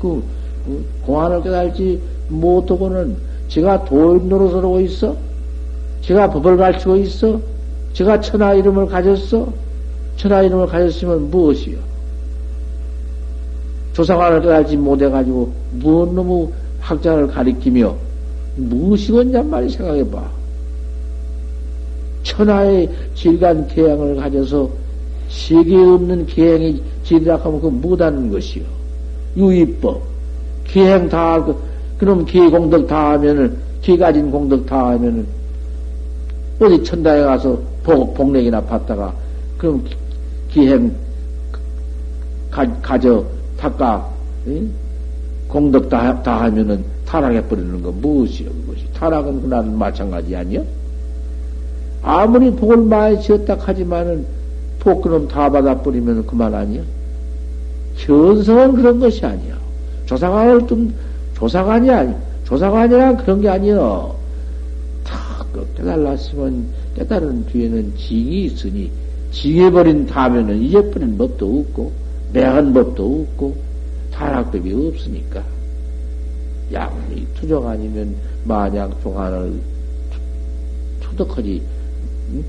[0.00, 0.22] 그,
[0.64, 3.16] 그 공안을 깨달지 못하고는
[3.48, 5.16] 제가 도인 노릇을 있어?
[6.02, 7.40] 제가 법을 가르치고 있어?
[7.92, 9.52] 제가 천하 이름을 가졌어?
[10.20, 11.78] 천하 이름을 가졌으면 무엇이요?
[13.94, 17.96] 조상관을 깨달지 못해가지고 무엇 너무 학자를 가리키며
[18.56, 20.22] 무엇이건냐 말이 생각해봐.
[22.22, 24.68] 천하의 질간 계양을 가져서
[25.30, 28.64] 세계에 없는 계행이 지리락하면 그거 못하는 것이요.
[29.38, 30.02] 유의법.
[30.64, 31.58] 계행 다 하고,
[31.96, 35.26] 그럼 계공덕 다 하면은, 계 가진 공덕 다 하면은,
[36.60, 39.14] 어디 천다에 가서 복, 복렉이나 받다가,
[39.56, 39.82] 그럼
[40.50, 40.92] 기행
[42.50, 43.24] 가, 가져,
[43.56, 44.06] 닦아,
[44.48, 44.70] 응?
[45.48, 48.84] 공덕 다, 다 하면은 타락해 버리는 거 무엇이요, 그것이?
[48.92, 50.64] 타락은 그나는 마찬가지 아니요?
[52.02, 54.24] 아무리 복을 많이 지었다 하지만은
[54.78, 56.82] 복 그럼 다 받아 버리면 그만 아니요?
[57.96, 59.54] 현성은 그런 것이 아니요.
[60.06, 60.92] 조사관을 좀,
[61.36, 64.14] 조사관이 아니, 조사관이란 그런 게 아니요.
[65.04, 65.44] 다
[65.76, 66.64] 깨달았으면
[66.96, 68.90] 깨달은 뒤에는 징이 있으니,
[69.30, 71.92] 징해버린 다음에는 잊어버린 법도 없고,
[72.32, 73.56] 매한 법도 없고,
[74.12, 75.42] 타락법이 없으니까.
[76.72, 78.14] 양이 투정 아니면
[78.44, 79.52] 만약 종안을
[81.00, 81.60] 투덕하지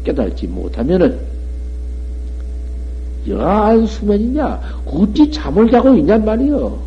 [0.03, 1.19] 깨달지 못하면은
[3.27, 4.61] 여한 수면이냐?
[4.85, 6.79] 어찌 잠을 자고 있냔 말이요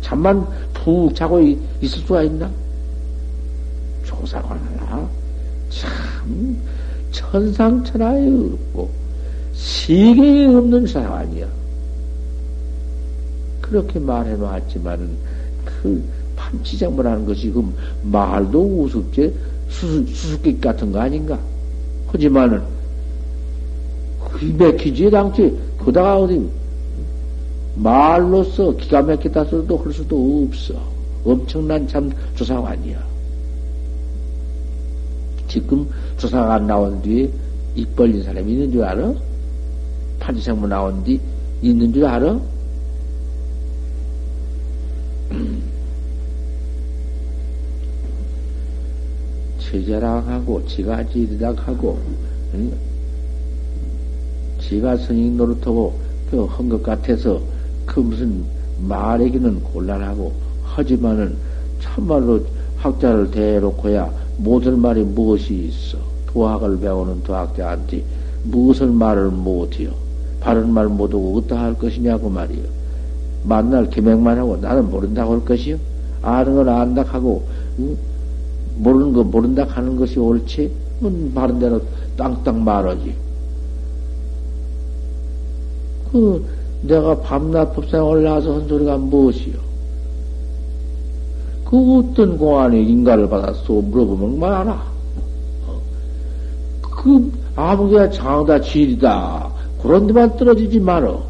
[0.00, 2.50] 잠만 푹 자고 있을 수가 있나?
[4.04, 5.08] 조사관하나
[5.68, 6.56] 참
[7.10, 8.90] 천상천하에 없고
[9.54, 11.46] 세계에 없는 사관이야
[13.60, 15.10] 그렇게 말해놓았지만은
[15.64, 16.02] 그
[16.36, 17.62] 판치장문하는 것이 그
[18.04, 19.34] 말도 우습지
[19.68, 21.38] 수수, 수수께끼 같은 거 아닌가?
[22.06, 22.62] 하지만은
[24.58, 26.48] 막히지 당치 그다가 어디
[27.76, 30.74] 말로써 기가 막히다 써도 할 수도 없어.
[31.24, 32.98] 엄청난 참 조사관이야.
[35.48, 35.88] 지금
[36.18, 37.30] 조사관 나온 뒤에
[37.76, 39.14] 입 벌린 사람이 있는 줄 알아?
[40.18, 41.20] 판지생문 나온 뒤
[41.62, 42.38] 있는 줄 알아?
[49.60, 52.00] 제자랑하고 지가 지리락하고
[52.54, 52.72] 응?
[54.60, 55.96] 지가 선인 노릇하고
[56.30, 57.40] 그한것 같아서
[57.86, 58.44] 그 무슨
[58.80, 60.32] 말하기는 곤란하고
[60.64, 61.36] 하지만은
[61.80, 62.44] 참말로
[62.76, 65.98] 학자를 대놓고야 못할 말이 무엇이 있어?
[66.28, 68.02] 도학을 배우는 도학자한테
[68.44, 69.90] 무엇을 말을 못해요?
[70.40, 72.62] 바른 말 못하고 어떠 할 것이냐고 말이요.
[73.44, 75.76] 만날 기맥만 하고 나는 모른다고 할 것이요?
[76.22, 77.46] 아는 건 안다 하고
[77.78, 77.96] 응?
[78.78, 80.70] 모르는 거 모른다 하는 것이 옳지?
[81.34, 81.80] 바른 대로
[82.16, 83.14] 땅땅 말하지.
[86.12, 86.44] 그
[86.82, 89.67] 내가 밤낮 법상에 올라와서 한 소리가 무엇이요?
[91.68, 93.74] 그 어떤 공안이 인가를 받았어?
[93.74, 94.72] 물어보면 말하라.
[95.66, 95.80] 어.
[96.80, 99.50] 그 아무개가 장다 질이다.
[99.82, 101.22] 그런 데만 떨어지지 말어.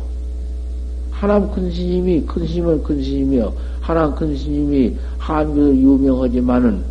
[1.11, 3.53] 하남 큰 스님이, 큰 스님은 큰 스님이여.
[3.81, 6.85] 하남 큰 스님이 한국에 유명하지만은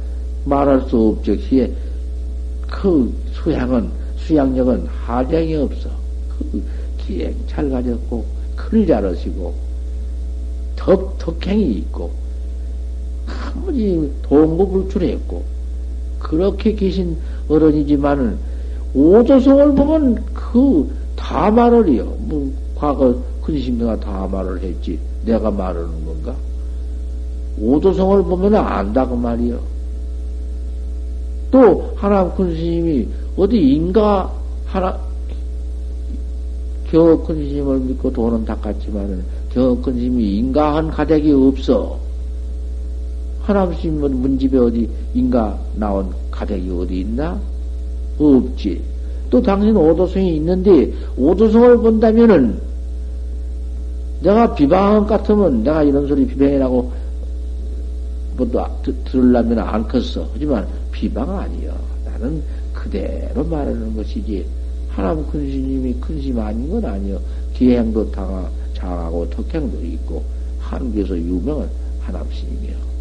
[0.43, 1.71] 말할 수 없적시에
[2.69, 5.89] 그 수양은, 수양력은 하장이 없어.
[6.37, 6.61] 그
[6.97, 8.25] 기행 잘 가졌고,
[8.57, 9.53] 큰을 잘하시고,
[10.75, 12.26] 덕, 덕행이 있고,
[13.47, 15.43] 아무리 동고불출했고,
[16.19, 18.37] 그렇게 계신 어른이지만은,
[18.93, 22.05] 오조성을 보면 그 다 말을이요.
[22.19, 24.97] 뭐, 과거 근심내가 다 말을 했지.
[25.25, 26.33] 내가 말하는 건가?
[27.59, 29.59] 오조성을 보면 안다고 말이요.
[31.51, 34.31] 또, 하나 큰 스님이 어디 인가
[34.65, 34.97] 하나,
[36.89, 41.99] 겨큰 스님을 믿고 돈은 닦았지만은 겨큰 스님이 인가한 가닥이 없어.
[43.47, 47.39] 하나님 문집에 어디 인가 나온 가닥이 어디 있나?
[48.19, 48.81] 없지.
[49.29, 52.59] 또 당신 오도성이 있는데 오도성을 본다면은
[54.21, 56.91] 내가 비방 같으면 내가 이런 소리 비방이라고
[58.35, 58.65] 뭐또
[59.05, 60.27] 들으려면 안 컸어.
[60.33, 61.73] 하지만 비방 아니여.
[62.03, 64.45] 나는 그대로 말하는 것이지.
[64.89, 67.17] 하나님 큰 스님이 큰 스님 아닌 건 아니요.
[67.53, 70.21] 기행도 당하, 장하고 덕행도 있고,
[70.59, 71.69] 한국에서 유명한
[72.01, 72.96] 하나님 스님이요.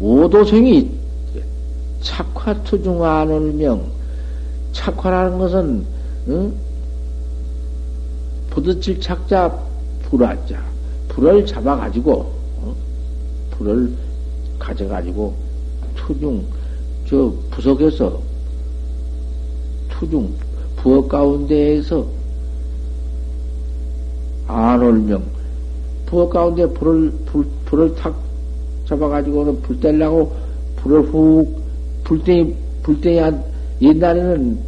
[0.00, 0.90] 오도생이
[2.00, 3.84] 착화투중 안울명,
[4.72, 5.84] 착화라는 것은,
[6.28, 6.54] 응?
[8.48, 9.56] 부딪힐 착자,
[10.04, 10.60] 불화자.
[11.08, 12.12] 불을 잡아가지고,
[12.62, 12.74] 어?
[13.50, 13.92] 불을
[14.58, 15.34] 가져가지고,
[15.96, 16.44] 투중,
[17.10, 18.20] 저 부석에서
[19.90, 20.32] 투중
[20.76, 22.06] 부엌 가운데에서
[24.46, 25.22] 안올명
[26.06, 28.14] 부엌 가운데 불을 불, 불을 탁
[28.90, 30.32] 잡아가지고는 불 떼려고
[30.76, 31.60] 불을 훅
[32.04, 33.42] 불땡이 불땡이 한
[33.80, 34.58] 옛날에는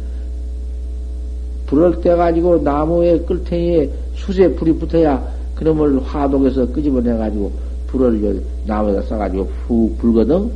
[1.67, 5.21] 불을 떼가지고 나무에 끌탱이에 숯에 불이 붙어야
[5.55, 7.51] 그놈을 화독에서 끄집어내가지고
[7.87, 10.49] 불을 나무에다 싸가지고 훅 불거든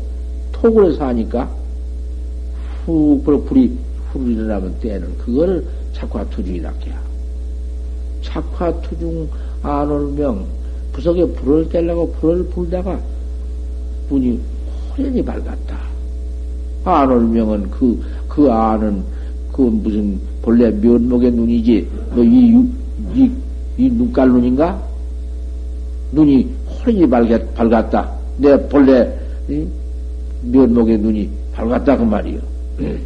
[0.54, 1.50] 톡으로 사니까
[2.86, 3.78] 훅 불이
[4.12, 7.02] 훅 일어나면 때는 그거를 착화투중이라 해야.
[8.22, 9.28] 착화투중
[9.62, 10.46] 안올명
[10.94, 13.00] 부석에 불을 떼려고 불을 불다가
[14.10, 14.40] 문이
[14.98, 15.78] 호련히 밝았다.
[16.84, 19.04] 안올명은 그, 그 안은
[19.52, 22.66] 그 무슨 본래 면목의 눈이지 뭐 이,
[23.14, 23.32] 이,
[23.78, 24.82] 이 눈깔 눈인가?
[26.12, 26.50] 눈이
[26.86, 28.12] 호련히 밝았, 밝았다.
[28.38, 29.12] 내 본래
[29.50, 29.66] 이?
[30.44, 32.40] 면목의 눈이 밝았다 그 말이요.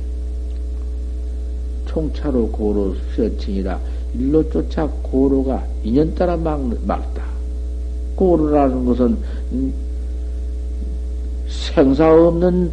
[1.87, 3.79] 총차로 고로 수여칭이라
[4.13, 7.23] 일로 쫓아 고로가 인연 따라 막, 막다.
[8.15, 9.17] 고로라는 것은
[9.53, 9.73] 음,
[11.73, 12.71] 생사 없는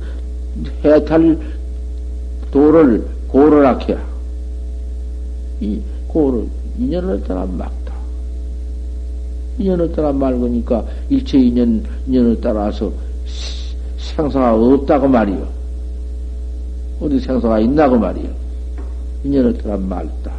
[0.85, 1.39] 해탈
[2.51, 3.99] 도를 고로라 해야.
[5.61, 6.47] 이 고로,
[6.79, 7.95] 인연을 따라 막다.
[9.59, 12.91] 인연을 따라 말으니까 일체 인연, 인연을 따라서
[13.99, 15.49] 생사가 없다고 말이요.
[17.01, 18.29] 어디 생사가 있나고 말이요.
[19.25, 20.33] 인연을 따라 말다.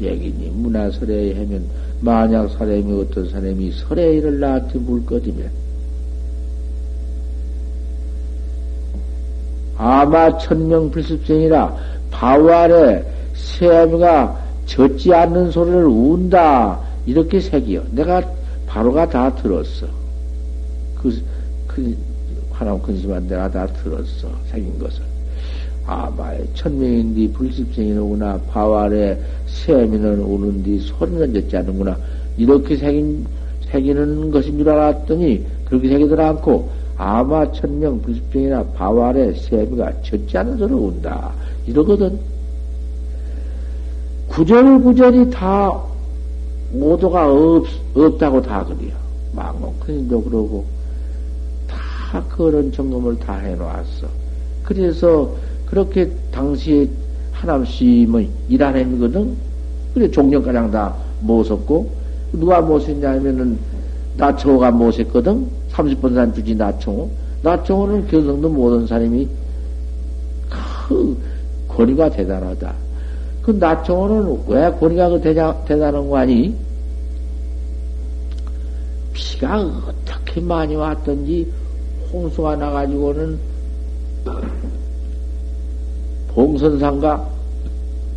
[0.00, 1.64] 얘기니 문화설에 하면
[2.00, 5.59] 만약 사람이 어떤 사람이 설에 일을 나한테 물거지면
[9.82, 11.74] 아마 천명 불습생이라
[12.10, 13.02] 바우 아래
[13.32, 17.82] 새아미가 젖지 않는 소리를 운다 이렇게 새기요.
[17.92, 18.22] 내가
[18.66, 19.86] 바로가 다 들었어.
[21.00, 21.18] 그,
[21.66, 21.96] 그
[22.52, 24.28] 하나님 근심한 내가 다 들었어.
[24.50, 25.00] 새긴 것을.
[25.86, 31.96] 아마의 천명인디 불십생이로구나 바와래 세미는 오는디 소리는 듣지 않는구나
[32.36, 33.26] 이렇게 새긴,
[33.72, 40.76] 새기는 것인 줄 알았더니 그렇게 새기들 않고 아마 천명 불십생이나 바와래 세미가 젖지 않는 소리를
[40.76, 41.32] 온다
[41.66, 42.18] 이러거든
[44.28, 45.80] 구절구절이 다
[46.72, 48.92] 모두가 없, 없다고 다 그래요
[49.32, 50.64] 망목큰님도 그러고
[51.66, 54.06] 다 그런 점검을 다 해놓았어
[54.64, 55.34] 그래서
[55.70, 56.88] 그렇게 당시에
[57.32, 59.34] 하남씨 뭐 일하nem이거든.
[59.94, 61.90] 그래 종년가량 다 모셨고
[62.32, 63.58] 누가 모셨냐 하면은
[64.16, 65.46] 나청호가 모셨거든.
[65.82, 67.10] 30번산 주지 나청호.
[67.42, 69.28] 나청호는 견성도 모든 사람이
[70.88, 71.18] 그
[71.68, 72.74] 권위가 대단하다.
[73.42, 76.54] 그 나청호는 왜 권위가 그 대자, 대단한 거 아니?
[79.12, 81.50] 비가 어떻게 많이 왔던지
[82.12, 83.38] 홍수가 나가지고는
[86.28, 87.28] 봉선상과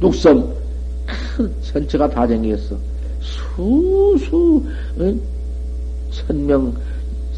[0.01, 0.53] 육섬
[1.05, 2.75] 큰 전체가 다 생겼어.
[3.21, 4.63] 수수
[6.11, 6.73] 천명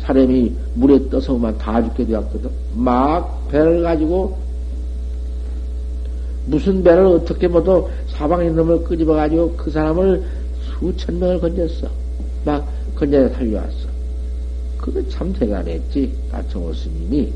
[0.06, 2.49] 사람이 물에 떠서만 다 죽게 되었거든.
[2.76, 4.38] 막 배를 가지고
[6.45, 10.24] 무슨 배를 어떻게 모두 사방에 놈을 끄집어 가지고 그 사람을
[10.62, 11.88] 수천 명을 건졌어.
[12.45, 13.95] 막 건져서 살려왔어.
[14.78, 16.14] 그게 참 대단했지.
[16.32, 17.34] 나청호 스님이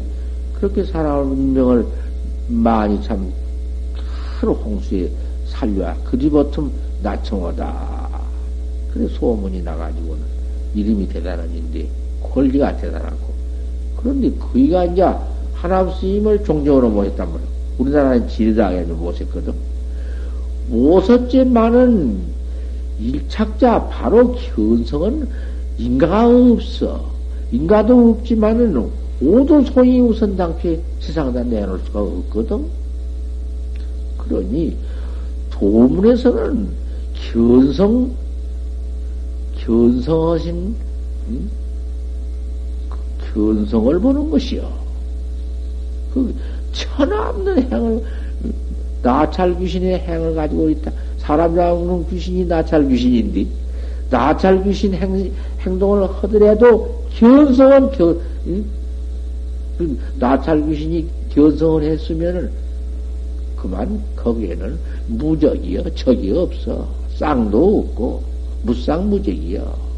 [0.54, 1.86] 그렇게 살아온 운명을
[2.48, 3.32] 많이 참
[4.40, 5.10] 하루 홍수에
[5.48, 5.96] 살려와.
[6.06, 6.70] 그뒤버텀
[7.02, 8.10] 나청호다.
[8.94, 10.22] 그래 소문이 나가지고는
[10.76, 11.88] 이름이 대단한 인데
[12.34, 13.30] 권리가 대단하고
[13.98, 15.04] 그런데 그이가 이제
[15.54, 17.48] 하나님 스님을 종종으로 모셨단 말이야.
[17.80, 19.54] 우리나라는 지리당에 모셨거든.
[20.70, 22.18] 모섰지만은
[23.00, 25.28] 일착자 바로 견성은
[25.78, 27.10] 인가가 없어.
[27.52, 28.90] 인가도 없지만은
[29.22, 32.66] 오도 소위 우선 당초에 세상에다 내놓을 수가 없거든.
[34.18, 34.78] 그러니
[35.50, 36.70] 도문에서는
[37.14, 38.12] 견성
[39.58, 40.76] 견성하신
[41.30, 41.50] 음?
[43.34, 44.70] 견성을 보는 것이요.
[46.14, 46.34] 그
[46.72, 48.04] 천없는 행을
[49.02, 50.92] 나찰 귀신의 행을 가지고 있다.
[51.18, 53.46] 사람 잡는 귀신이 나찰 귀신인데
[54.10, 58.16] 나찰 귀신 행, 행동을 하더라도 견성은 겨,
[59.78, 62.50] 그 나찰 귀신이 견성을 했으면은
[63.56, 64.78] 그만 거기에는
[65.08, 68.24] 무적이여 적이 없어 쌍도 없고
[68.64, 69.89] 무쌍무적이여.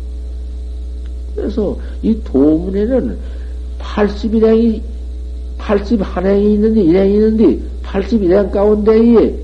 [1.35, 3.17] 그래서 이 도문에는
[3.79, 4.81] 80일행이
[5.57, 9.35] 81행이 있는데 1행이 있는데 81행 가운데에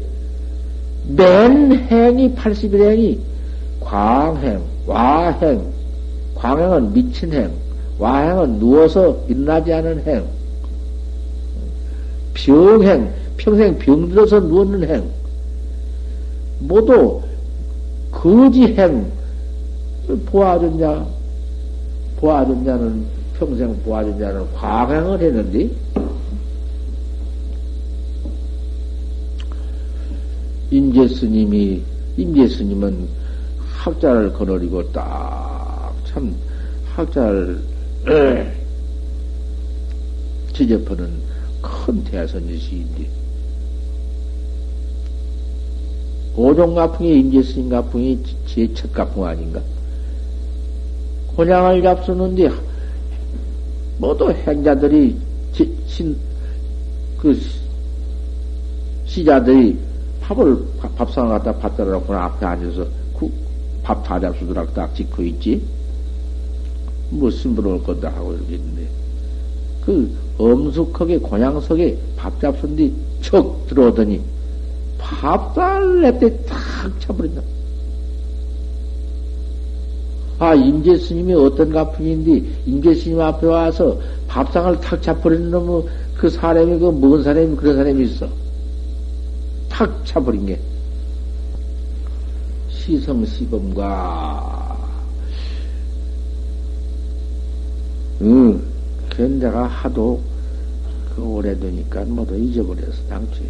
[1.09, 3.17] 맨 행이 81행이
[3.79, 5.63] 광행, 와행,
[6.35, 7.51] 광행은 미친 행,
[7.97, 10.25] 와행은 누워서 일어나지 않은 행,
[12.33, 15.03] 병행, 평생 병들어서 누웠는 행,
[16.59, 17.21] 모두
[18.11, 19.09] 거지행,
[20.25, 21.05] 보아준 자,
[22.17, 23.05] 보아준 자는,
[23.37, 25.69] 평생 보아준 자는 광행을 했는데,
[30.71, 31.81] 임재 스님이,
[32.17, 33.07] 임재 스님은
[33.59, 35.67] 학자를 거느리고 딱
[36.17, 36.35] 참
[36.95, 37.61] 학자를
[40.53, 41.11] 지접하는
[41.61, 43.07] 큰 대선지시인데,
[46.35, 49.61] 오종가풍이 임재 스님 가풍이 제 첫 가풍 아닌가?
[51.37, 52.49] 혼양을 잡수는데,
[53.99, 55.15] 모두 행자들이,
[55.85, 56.15] 신,
[57.19, 57.39] 그,
[59.05, 59.77] 시 자들이
[60.21, 60.57] 밥을,
[60.97, 62.85] 밥상을 갖다 받들어 놓고 앞에 앉아서
[63.83, 65.61] 밥 다 잡수더라고 딱 짓고 있지.
[67.09, 68.85] 뭐 심부러울 건다 하고 이렇게 있는데.
[69.85, 74.19] 그 엄숙하게 고향석에 밥 잡순 뒤척 들어오더니
[74.97, 76.57] 밥살 냅대 탁
[76.99, 77.41] 차버린다.
[80.39, 85.83] 아, 임재 스님이 어떤 가풍인데, 임재 스님 앞에 와서 밥상을 탁 차버리는 놈의
[86.15, 88.27] 그 사람이, 그 먹은 사람이 그런 사람이 있어.
[89.69, 90.59] 탁 차버린 게.
[92.69, 94.77] 시성 시범과,
[98.21, 98.61] 응,
[99.09, 100.21] 견자가 하도
[101.15, 103.47] 그 오래되니까 모두 잊어버려서 당초에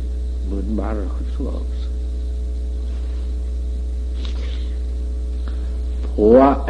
[0.50, 1.87] 뭔 말을 할 수가 없어.
[6.18, 6.66] 보아,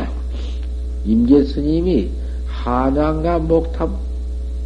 [1.05, 2.09] 임재 스님이
[2.47, 3.89] 한양과 목탑,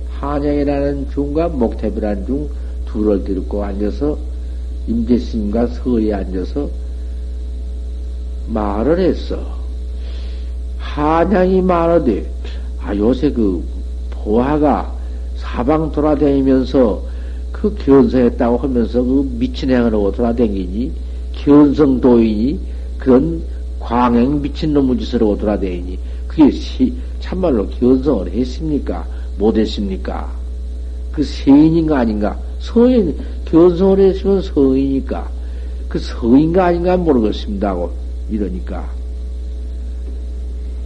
[0.09, 2.49] 한양이라는 중과 목탑이라는 중
[2.87, 4.17] 둘을 들고 앉아서
[4.87, 6.67] 임재 스님과 서에 앉아서
[8.47, 9.39] 말을 했어.
[10.79, 12.27] 한양이 말하되,
[12.81, 13.63] 아, 요새 그
[14.09, 14.91] 보아가
[15.35, 17.03] 사방 돌아다니면서
[17.51, 20.91] 그 견성했다고 하면서 그 미친 행을 하고 돌아다니니,
[21.33, 22.59] 견성도인이
[22.97, 23.50] 그런
[23.81, 29.05] 광행 미친놈의 하고 돌아다니니, 그게 시, 참말로 견성을 했습니까?
[29.37, 30.31] 못했습니까?
[31.11, 32.37] 그 세인인가 아닌가?
[32.59, 35.29] 서인, 견성을 했으면 서인이니까.
[35.89, 37.91] 그 서인가 아닌가 모르겠습니다 고
[38.29, 38.89] 이러니까.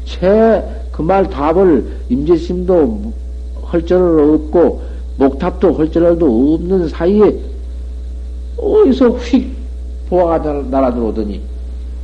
[0.06, 3.14] 채, 그 말 답을 임재심도
[3.72, 4.82] 헐절을 없고,
[5.18, 7.38] 목탑도 헐절도 없는 사이에,
[8.58, 9.54] 어디서 휙
[10.10, 11.41] 보아가 날아들어오더니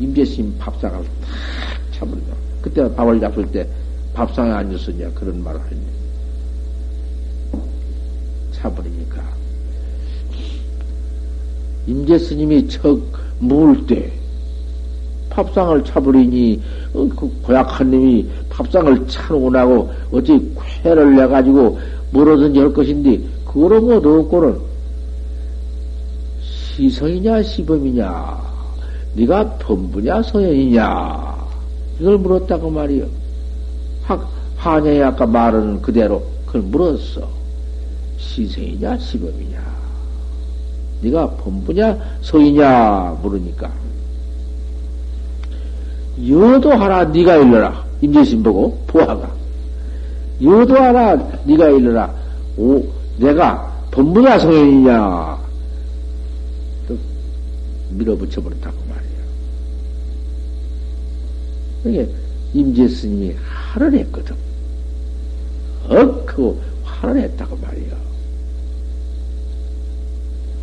[0.02, 1.10] 임재심 밥상을 탁
[1.93, 2.28] 차버리고
[2.62, 3.68] 그때 밥을 잡을 때
[4.14, 5.82] 밥상에 앉았으냐 그런 말을 했네.
[8.54, 9.22] 차버리니까
[11.88, 14.12] 임재 스님이 척물때
[15.30, 16.62] 밥상을 차버리니
[16.93, 21.80] 어, 그 고약한 놈이 밥상을 차놓고 나고 어찌 쾌를 내가지고
[22.12, 24.60] 뭐로든지 할 것인데 그런 것 없고는
[26.41, 28.51] 시성이냐 시범이냐
[29.16, 31.47] 네가 범부냐 서연이냐?
[31.99, 33.05] 이걸 물었다고 말이요.
[34.03, 37.28] 학 한양이 아까 말은 그대로 그걸 물었어.
[38.18, 39.59] 시성이냐 시범이냐?
[41.01, 43.20] 네가 범부냐 서이냐?
[43.22, 43.72] 물으니까.
[46.28, 47.84] 여도하라 네가 일러라.
[48.01, 49.32] 임재신 보고 보아가.
[50.41, 52.14] 여도하라 네가 일러라.
[52.57, 52.84] 오
[53.18, 54.38] 내가 범부냐?
[56.88, 56.97] 또
[57.89, 58.81] 밀어붙여 버렸다고
[61.86, 62.08] 이게
[62.54, 64.36] 임재 스님이 화를 했거든.
[65.90, 68.12] 억그 화를 했다고 말이야.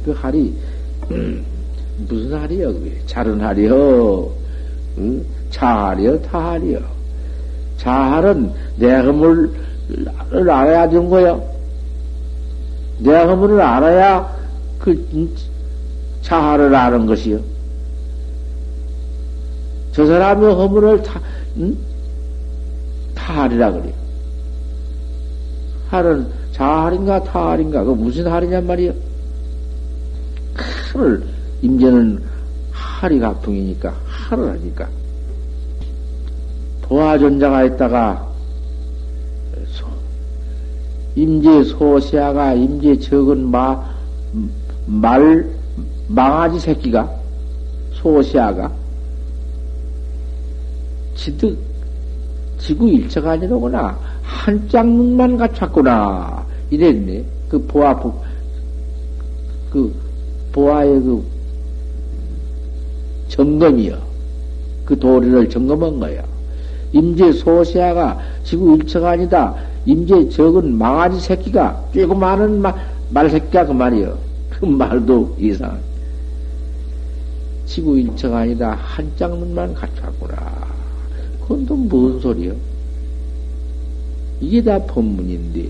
[0.05, 0.55] 그 할이
[2.09, 4.33] 무슨 할이여 그게 자른 할이여
[4.99, 5.25] 응?
[5.51, 6.81] 자할이여 타할이여
[7.79, 9.51] 자할은 내 허물을
[10.49, 11.39] 알아야 되는 거야
[12.99, 14.37] 내 허물을 알아야
[14.79, 15.35] 그
[16.23, 17.41] 자할을 아는 것이요
[19.99, 21.21] 저 사람의 허물을 타,
[21.57, 21.77] 응?
[23.17, 23.93] 타할이라 그래
[25.89, 28.93] 할은 자할인가 타할인가 그 무슨 할이냔 말이야
[30.55, 31.25] 칼을
[31.63, 32.23] 임제는
[32.71, 34.89] 할이 가풍이니까 할을 하니까.
[36.83, 38.29] 도화전자가 있다가
[41.17, 43.85] 임제 소시아가 임제 적은 마,
[44.87, 45.51] 말,
[46.07, 47.11] 망아지 새끼가
[47.95, 48.78] 소시아가
[51.19, 51.59] 지득
[52.59, 58.13] 지구 일체가 아니로구나 한짝눈만 갖췄구나 이랬네 그 보아부
[59.71, 59.95] 그
[60.53, 61.23] 보아의 그
[63.29, 63.99] 점검이요.
[64.85, 66.23] 그 도리를 점검한 거야.
[66.93, 69.55] 임제 소시아가 지구 일체가 아니다.
[69.85, 72.75] 임제 적은 망아지 새끼가 쬐고 많은 마,
[73.11, 74.17] 말 새끼가 그 말이요.
[74.51, 75.79] 그 말도 이상.
[77.67, 78.79] 지구 일체가 아니다.
[78.81, 80.68] 한 짝 눈만 갖췄구나.
[81.49, 82.55] 그건 또 뭔 소리요?
[84.41, 85.69] 이게 다 법문인데,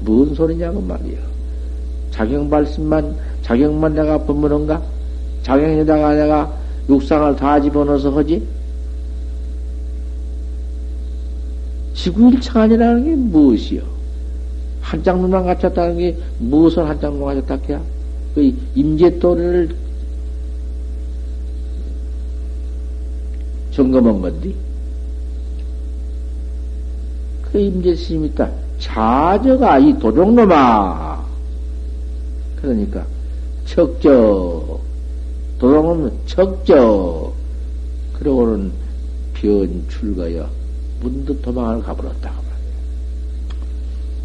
[0.00, 1.18] 뭔 소리냐고 말이요.
[2.10, 4.82] 자경 발심만 자격만 내가 법문한가?
[5.42, 8.42] 자격에다가 내가 육상을 다 집어넣어서 하지?
[11.94, 13.82] 지구일창안이라는 게 무엇이요?
[14.80, 17.82] 한장 눈만 갖췄다는 게 무엇을 한장 눈만 갖췄다 해야?
[18.34, 19.74] 그 임재도를
[23.70, 24.52] 점검한 건데?
[27.54, 28.50] 그 임재심이 있다.
[28.80, 31.24] 자저가 이 도종놈아.
[32.60, 33.06] 그러니까
[33.64, 34.80] 척저,
[35.60, 37.32] 도둑은 척저,
[38.14, 38.72] 그러고는
[39.34, 40.48] 변 출가여
[41.00, 42.32] 문득 도망을 가버렸다.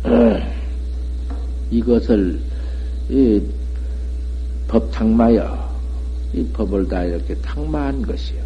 [1.70, 2.40] 이것을,
[3.12, 3.44] 이
[4.68, 5.70] 법 탕마여,
[6.34, 8.42] 이 법을 다 이렇게 탕마한 것이요.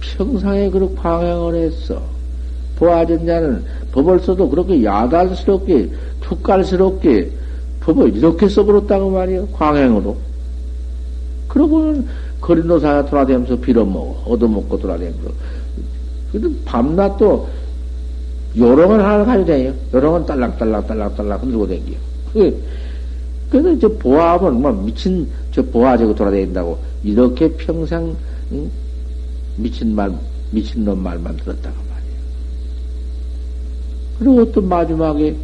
[0.00, 2.13] 평상에 그렇게 광행을 했어.
[2.76, 7.30] 보아전자는 법을 써도 그렇게 야단스럽게, 툭깔스럽게,
[7.80, 9.48] 법을 이렇게 써버렸다고 말이요.
[9.48, 10.16] 광행으로.
[11.48, 12.06] 그러고는
[12.40, 14.22] 거리노사가 돌아다니면서 빌어먹어.
[14.26, 15.30] 얻어먹고 돌아다니면서.
[16.32, 17.48] 그래도 밤낮도
[18.56, 19.72] 요령은 하나 가지고 다녀요.
[19.92, 21.96] 요령은 딸랑딸랑딸랑딸랑 흔들고 다녀요.
[23.50, 28.16] 그래서 저 보아하면 뭐 미친 저 보아 저거 돌아다닌다고 이렇게 평생
[28.50, 28.70] 응?
[29.56, 30.12] 미친 말
[30.50, 31.83] 미친 놈 말만 들었다고 말이에요.
[34.18, 35.36] 그리고 또 마지막에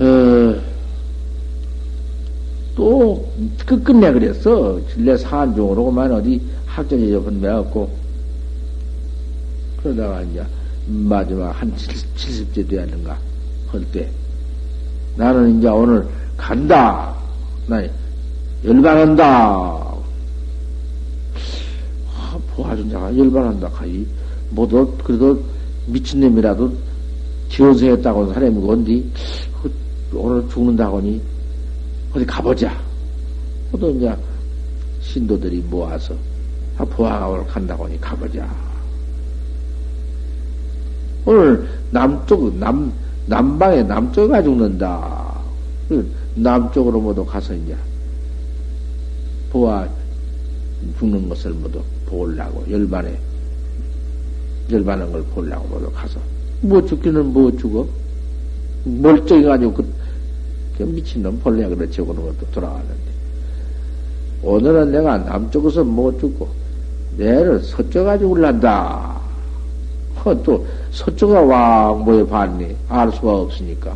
[0.00, 0.60] 어,
[2.74, 3.32] 또
[3.66, 4.80] 끝끝내 그랬어.
[4.92, 7.90] 진례 사안종으로만 어디 학전이 접은 매었고
[9.82, 10.42] 그러다가 이제
[10.86, 13.18] 마지막 한 70, 째 되었는가
[13.68, 14.08] 할 때
[15.16, 17.14] 나는 이제 오늘 간다.
[17.66, 17.82] 나
[18.64, 19.24] 열반한다.
[22.14, 23.68] 아, 보아준 자가 열반한다.
[23.68, 24.06] 가이
[24.52, 25.42] 뭐도 그래도
[25.86, 26.72] 미친놈이라도
[27.48, 29.10] 지원서했다고 사람이 뭔디
[30.14, 31.20] 오늘 죽는다고니
[32.14, 32.78] 어디 가보자.
[33.72, 34.14] 또 이제
[35.00, 36.14] 신도들이 모아서
[36.76, 38.48] 아, 보아가 오늘 간다고니 가보자.
[41.24, 42.92] 오늘 남쪽 남
[43.26, 45.34] 남방에 남쪽가 죽는다.
[45.88, 47.76] 그 남쪽으로 모두 가서 이제
[49.50, 49.88] 보아
[50.98, 53.18] 죽는 것을 모두 보려고 열반에
[54.70, 56.18] 열반한 걸 보려고 모두 가서
[56.60, 57.86] 뭐 죽기는 뭐 죽어
[58.84, 59.86] 멀쩡해 가지고 그,
[60.78, 63.12] 그 미친놈 벌레 그렇지 오는 것도 돌아왔는데
[64.42, 66.48] 오늘은 내가 남쪽에서 못 죽고
[67.16, 69.20] 내를 서쪽 가지고 올란다.
[70.24, 72.76] 어, 또 서쪽에 와 뭐에 봤니?
[72.88, 73.94] 알 수가 없으니까.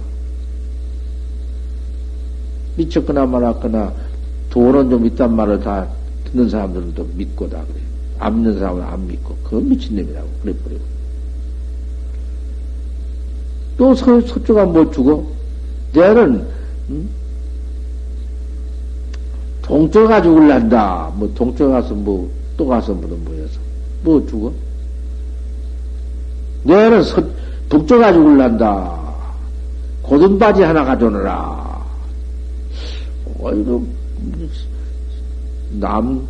[2.76, 3.92] 미쳤거나 말았거나
[4.50, 5.86] 돈은 좀 있단 말을 다
[6.24, 7.80] 듣는 사람들은 또 믿고 다 그래.
[8.18, 9.36] 안 믿는 사람은 안 믿고.
[9.44, 10.28] 그건 미친놈이라고.
[10.42, 10.80] 그래 버리고.
[13.76, 15.24] 또 서, 서쪽가 못 죽어?
[15.92, 16.46] 내는,
[16.88, 17.10] 음?
[19.62, 21.12] 동쪽 가지고 올란다.
[21.16, 23.60] 뭐, 동쪽 가서 뭐, 또 가서 뭐, 뭐여서.
[24.02, 24.52] 뭐 죽어?
[26.62, 27.22] 내는 서,
[27.68, 29.06] 북쪽 가지고 올란다.
[30.02, 31.84] 고든 바지 하나 가져오너라.
[33.40, 33.86] 어이구,
[35.72, 36.26] 남,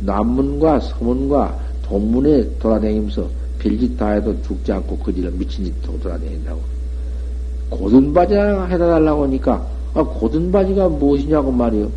[0.00, 3.28] 남문과 서문과 동문에 돌아다니면서
[3.58, 6.60] 별짓 다 해도 죽지 않고 그지를 미친 짓 돌아다닌다고.
[7.70, 11.90] 고든 바지 하나 해다 달라고 하니까, 아, 고든 바지가 무엇이냐고 말이요.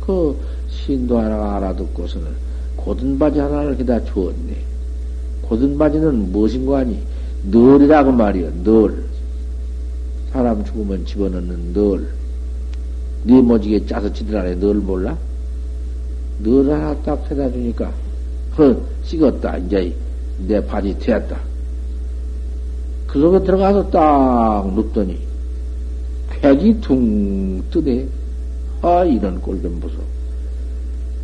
[0.00, 0.36] 그
[0.68, 2.28] 신도 하나가 알아듣고서는
[2.76, 4.56] 고든 바지 하나를 기다 주었네.
[5.42, 6.98] 고든 바지는 무엇인고 하니?
[7.50, 9.04] 널이라고 말이요, 널.
[10.32, 12.08] 사람 죽으면 집어넣는 널.
[13.24, 15.16] 네 모지게 짜서 안에 널 몰라?
[16.38, 17.92] 널 하나 딱 해다 주니까,
[18.56, 19.56] 그, 식었다.
[19.58, 19.94] 이제
[20.46, 21.38] 내 바지 되었다.
[23.06, 25.18] 그 속에 들어가서 딱 눕더니,
[26.40, 28.06] 쾌기 퉁 뜨네.
[28.82, 29.94] 아, 이런 꼴 좀 보소.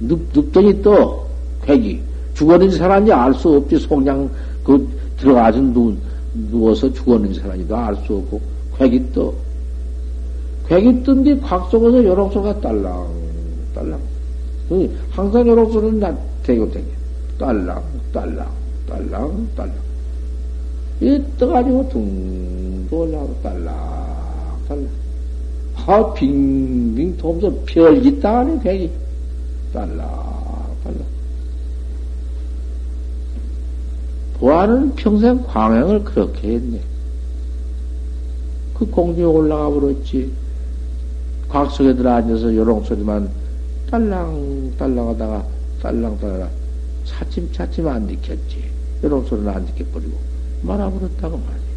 [0.01, 1.27] 눕, 눕더니 또,
[1.63, 2.01] 쾌기.
[2.35, 3.79] 죽었는지 살았는지 알 수 없지.
[3.81, 4.31] 속량,
[4.65, 4.89] 그,
[5.19, 5.95] 들어가서 누,
[6.51, 8.41] 누워서 죽었는지 살았는지도 알 수 없고,
[8.79, 9.35] 쾌기 또.
[10.69, 13.09] 쾌기 뜬뒤 곽 속에서 요록소가 딸랑,
[13.75, 14.10] 딸랑.
[15.11, 16.87] 항상 요록소는 나, 대고 대고.
[17.39, 18.49] 딸랑, 딸랑,
[18.89, 19.75] 딸랑, 딸랑.
[21.01, 23.75] 이 떠가지고 둥, 돌라고 딸랑,
[24.69, 24.89] 딸랑.
[25.75, 28.91] 하, 빙빙 도면서 별기 따가네, 백이.
[29.73, 31.01] 딸락, 딸락.
[34.39, 36.81] 보아는 평생 광행을 그렇게 했네.
[38.75, 40.33] 그 공중에 올라가 버렸지.
[41.49, 43.40] 곽석에 들어 앉아서 요런 소리만
[43.91, 45.47] 딸랑, 딸랑 하다가
[45.83, 46.49] 딸랑딸랑
[47.05, 48.71] 차츰차츰 안 지켰지.
[49.03, 50.17] 요런 소리는 안 지켜버리고
[50.63, 51.71] 말아버렸다고 말이에요.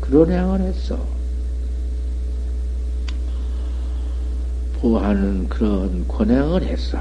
[0.00, 0.98] 그런 행을 했어.
[4.80, 6.98] 보하는 그런 권행을 했어.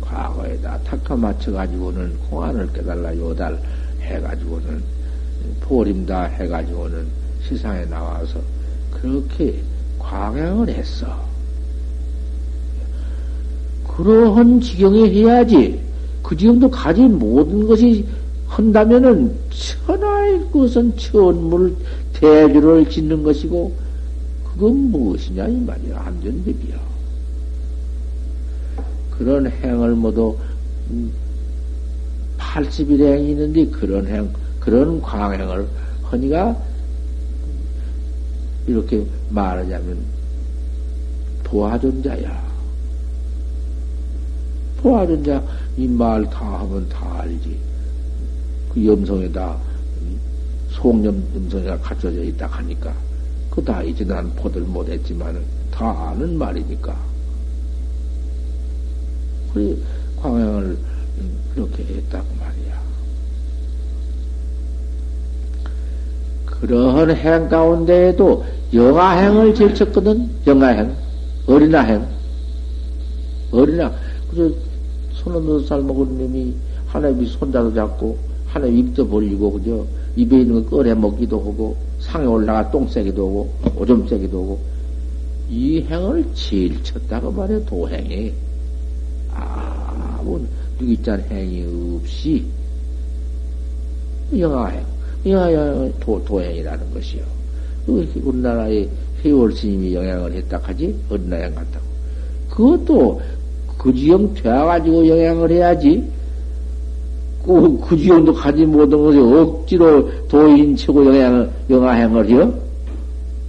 [0.00, 3.60] 과거에다 탁하 맞춰가지고는 공안을 깨달라 요달
[4.00, 4.82] 해가지고는
[5.60, 7.08] 포림다 해가지고는
[7.42, 8.40] 시상에 나와서
[8.92, 9.60] 그렇게
[9.98, 11.35] 광행을 했어.
[13.96, 15.80] 그러한 지경에 해야지.
[16.22, 18.04] 그 지경도 가진 모든 것이
[18.46, 21.74] 한다면은 천하의 것은 천물
[22.12, 23.72] 대주를 짓는 것이고
[24.44, 25.98] 그건 무엇이냐, 이 말이야.
[25.98, 26.76] 안된 법이야.
[29.10, 30.36] 그런 행을 모두,
[30.90, 31.10] 음,
[32.38, 34.30] 80일 행이 있는데 그런 행,
[34.60, 35.66] 그런 광행을
[36.10, 36.56] 허니가
[38.66, 39.96] 이렇게 말하자면
[41.44, 42.45] 보아존자야.
[44.82, 45.42] 보아존자
[45.76, 47.56] 이 말 다 하면 다 알지.
[48.72, 49.56] 그 염성에다
[50.70, 52.92] 송염 염성에다 갖춰져 있다 하니까
[53.50, 56.94] 그 다 이제 난 포들 못했지만은 다 아는 말이니까.
[59.52, 59.74] 그래
[60.20, 60.76] 광양을
[61.54, 62.76] 그렇게 했다고 말이야.
[66.46, 70.28] 그러한 행 가운데에도 영아행을 제일 쳤거든.
[70.46, 70.94] 영아행,
[71.46, 72.06] 어린아행,
[73.52, 73.92] 어린아.
[74.30, 74.54] 그저 서
[75.32, 76.54] 너살 먹은 놈이
[76.86, 78.16] 하나님이 손자도 잡고
[78.46, 79.84] 하나님 입도 벌리고 그저
[80.16, 84.60] 입에 있는 거 꺼내 먹기도 하고 상에 올라가 똥 싸기도 하고, 오줌 싸기도 하고,
[85.48, 88.32] 이 행을 제일 쳤다고 말해, 도행이.
[89.32, 90.44] 아무,
[90.78, 92.44] 누기짠 행이 없이,
[94.36, 94.84] 영아행,
[95.26, 97.22] 영아행, 도, 도행이라는 것이요.
[97.86, 98.88] 우리나라의
[99.24, 101.86] 회월 스님이 영향을 했다 하지, 어린아행 같다고.
[102.50, 103.20] 그것도
[103.86, 106.10] 그 지형 되어가지고 영향을 해야지,
[107.44, 112.52] 그, 그 가지 못한 것이 억지로 도인 치고 영향을, 영화행을 해요?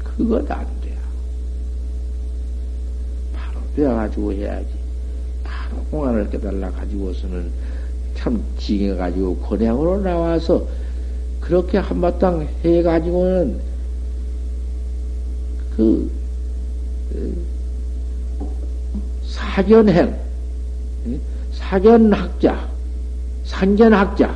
[0.04, 0.96] 그건 안 돼.
[3.34, 4.68] 바로 되어가지고 해야지.
[5.44, 7.50] 바로 공안을 깨달라 가지고서는
[8.14, 10.64] 참 징해가지고 권양으로 나와서
[11.42, 13.60] 그렇게 한바탕 해가지고는
[15.76, 16.12] 그,
[19.26, 20.27] 사견행,
[21.52, 22.68] 사견학자,
[23.44, 24.36] 상견학자,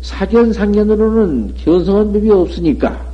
[0.00, 3.06] 사견 상견으로는 견성한 법이 없으니까,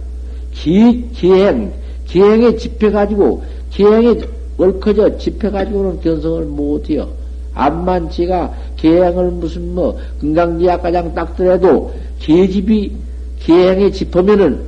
[0.52, 1.72] 기, 기행,
[2.06, 4.20] 기행에 집해가지고, 기행에
[4.58, 7.08] 얽혀져 집해가지고는 견성을 못해요.
[7.54, 12.92] 암만 지가 기행을 무슨 뭐, 금강지약 가장 닦더라도, 기집이,
[13.40, 14.60] 기행에 집으면은,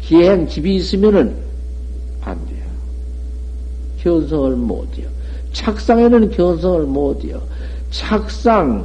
[0.00, 1.34] 기행 집이 있으면은,
[2.20, 2.64] 안 돼요.
[4.02, 5.08] 견성을 못해요.
[5.52, 7.40] 착상에는 견성을 못해요.
[7.94, 8.84] 착상,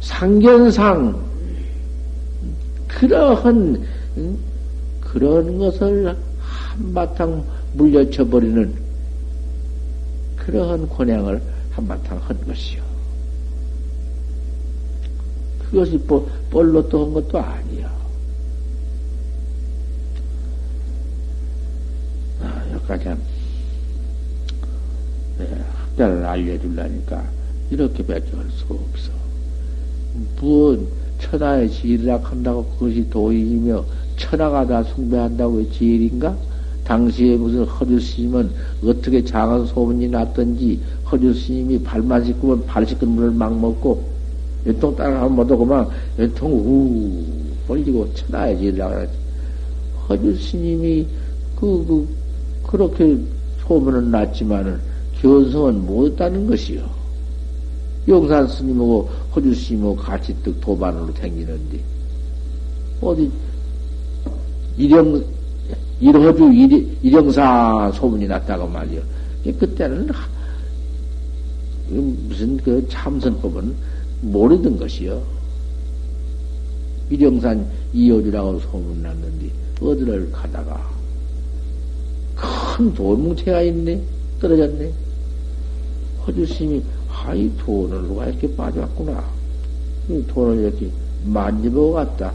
[0.00, 1.22] 상견상,
[2.88, 3.86] 그러한,
[5.02, 7.44] 그런 것을 한바탕
[7.74, 8.74] 물려쳐버리는
[10.36, 11.42] 그러한 권양을
[11.72, 12.82] 한바탕 한 것이요.
[15.70, 17.94] 그것이 뭐, 볼로 또 한 것도 아니야.
[22.40, 23.20] 아, 여기까지 한,
[25.38, 25.46] 네,
[25.76, 27.37] 학자를 알려주려니까
[27.70, 29.10] 이렇게 밖에 할 수가 없어.
[30.40, 30.80] 무엇,
[31.20, 33.84] 천하의 지일이라 한다고 그것이 도인이며
[34.16, 36.36] 천하가 다 숭배한다고 지일인가?
[36.84, 38.50] 당시에 무슨 허주 스님은
[38.82, 44.02] 어떻게 장한 소문이 났던지 허주 스님이 발만 씻으면 발 씻은 물을 막 먹고
[44.66, 45.86] 연통 따라가면 그만
[46.18, 47.24] 연통 우
[47.66, 49.12] 벌리고 천하의 지일이라고 하지.
[50.08, 51.06] 허주 스님이
[51.56, 52.08] 그, 그,
[52.66, 53.18] 그렇게
[53.66, 54.80] 소문은 났지만은
[55.20, 56.97] 견성은 못했다는 것이요.
[58.08, 61.78] 용산 스님하고 허주 스님하고 같이 떡 도반으로 댕기는데,
[63.00, 63.30] 어디,
[64.76, 65.22] 일영,
[66.00, 69.02] 일허주 일, 영사 소문이 났다고 말이요.
[69.58, 70.08] 그때는
[71.88, 73.74] 무슨 그 참선법은
[74.22, 75.22] 모르던 것이요.
[77.10, 79.50] 일영산 이호주라고 소문 났는데,
[79.80, 80.88] 어디를 가다가
[82.34, 84.00] 큰 돌뭉체가 있네?
[84.40, 84.92] 떨어졌네?
[86.26, 89.24] 허주 스님이 아이, 돈을 누가 이렇게 빠져왔구나.
[90.08, 90.90] 이 돈을 이렇게
[91.24, 92.32] 만져보고 갔다.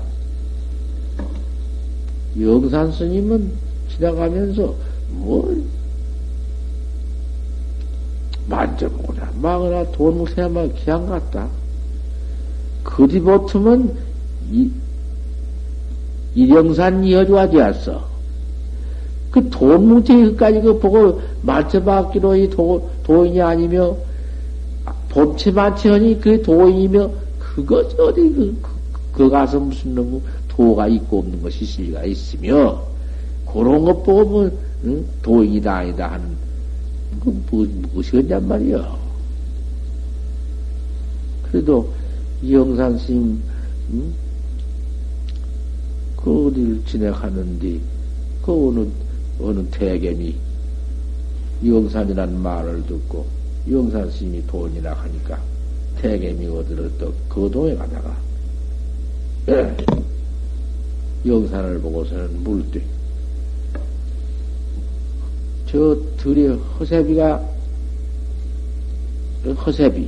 [2.40, 3.52] 영산 스님은
[3.90, 4.74] 지나가면서
[5.12, 5.64] 뭘
[8.48, 11.48] 만져보거나 막거나 돈무새야만 기한 같다.
[12.84, 13.96] 그리 보트면
[14.52, 14.70] 이,
[16.36, 18.14] 일영산 이어주가 되었어.
[19.32, 23.96] 그 돈 뭉탱이까지 그 보고 만져봤기로 이 도, 도인이 아니며
[25.14, 27.10] 본체만체하니 그 도인이며
[27.40, 28.70] 그것이 어디 그, 그,
[29.12, 32.82] 그 가서 무슨 놈의 도가 있고 없는 것이 있을 리가 있으며
[33.52, 34.52] 그런 것 보고 뭐
[34.86, 35.06] 응?
[35.22, 36.36] 도인이다 아니다 하는
[37.24, 39.00] 그 뭐, 무엇이겠냔 말이여.
[41.44, 41.94] 그래도
[42.42, 43.40] 이영산 스님
[43.92, 44.14] 응?
[46.18, 47.80] 그 어디를 지내가는데
[48.42, 48.88] 그 어느
[49.40, 50.36] 어느 대견이
[51.62, 55.40] 이영산이라는 말을 듣고 영산 스님이 돈이라 하니까
[56.02, 58.16] 대개미 어디를 또 거동에 가다가.
[59.50, 59.76] 예,
[61.26, 62.82] 영산을 보고서는 물되
[65.68, 67.42] 저 들이 허세비가
[69.66, 70.08] 허세비.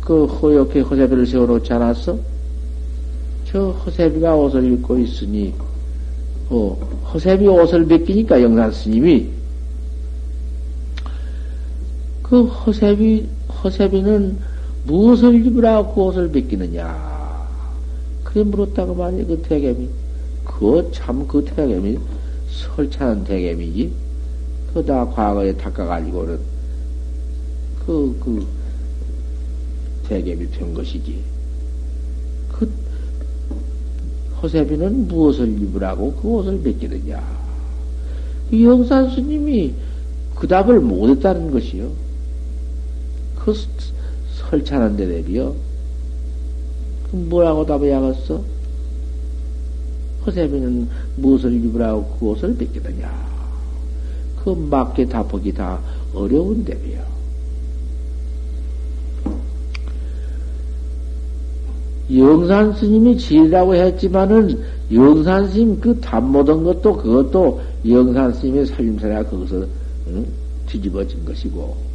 [0.00, 2.18] 그 허옇게 허세비를 세워놓지 않았어?
[3.46, 5.52] 저 허세비가 옷을 입고 있으니
[6.48, 6.74] 어,
[7.12, 9.35] 허세비 옷을 벗기니까 영산 스님이
[12.28, 13.28] 그 허세비,
[13.62, 14.36] 허세비는
[14.84, 17.46] 무엇을 입으라고 그 옷을 벗기느냐.
[18.24, 19.88] 그래 물었다고 말이야, 그 대개미.
[20.44, 21.96] 그거 참 그 대개미,
[22.50, 23.92] 설찬한 대개미지.
[24.74, 26.38] 그다 과거에 닦아가지고는
[27.86, 28.44] 그, 그,
[30.08, 31.20] 대개미 된 것이지.
[32.50, 32.68] 그,
[34.42, 37.22] 허세비는 무엇을 입으라고 그 옷을 벗기느냐.
[38.50, 39.74] 그 영산 스님이
[40.34, 42.05] 그 답을 못했다는 것이요.
[43.46, 43.54] 그
[44.50, 45.54] 설찬한데 대비요.
[47.08, 48.42] 그 뭐라고 답해야겠어?
[50.26, 53.08] 허세비는 무엇을 입으라고 그 옷을 벗기느냐?
[54.42, 55.78] 그 맞게 답하기 다
[56.12, 57.00] 어려운 대비요.
[62.12, 64.60] 영산 스님이 지리라고 했지만은
[64.92, 69.66] 영산 스님 그답 못한 것도 그것도 영산 스님의 살림살이가 거기서
[70.08, 70.26] 응?
[70.66, 71.85] 뒤집어진 것이고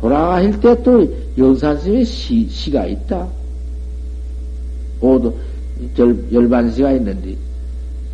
[0.00, 3.26] 돌아가실 때 또 영산스님의 시, 시가 있다.
[5.00, 5.36] 오도
[5.98, 7.36] 열, 열반시가 있는데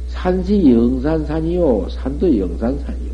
[0.08, 3.12] 산시 영산산이요 산도 영산산이요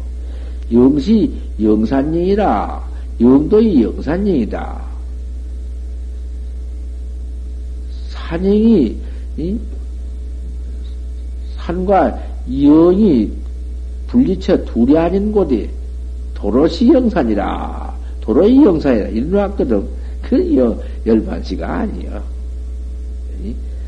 [0.72, 2.88] 영시 영산령이라
[3.20, 4.88] 영도이 영산령이다.
[8.10, 8.96] 산행이
[9.36, 9.58] 이?
[11.56, 13.30] 산과 영이
[14.06, 15.68] 분리처 둘이 아닌 곳이
[16.34, 17.87] 도로시 영산이라
[18.28, 19.88] 도로의 영산이라 일어났거든.
[20.20, 22.22] 그 여, 열반시가 아니여.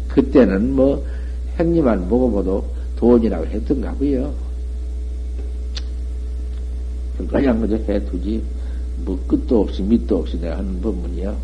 [0.09, 1.05] 그때는 뭐
[1.59, 2.65] 행님만 먹어봐도
[2.97, 4.33] 돈이라고 했던가 보요.
[7.29, 8.43] 그냥 그저 해두지.
[9.05, 11.37] 뭐 끝도 없이 밑도 없이 내가 하는 법문이야.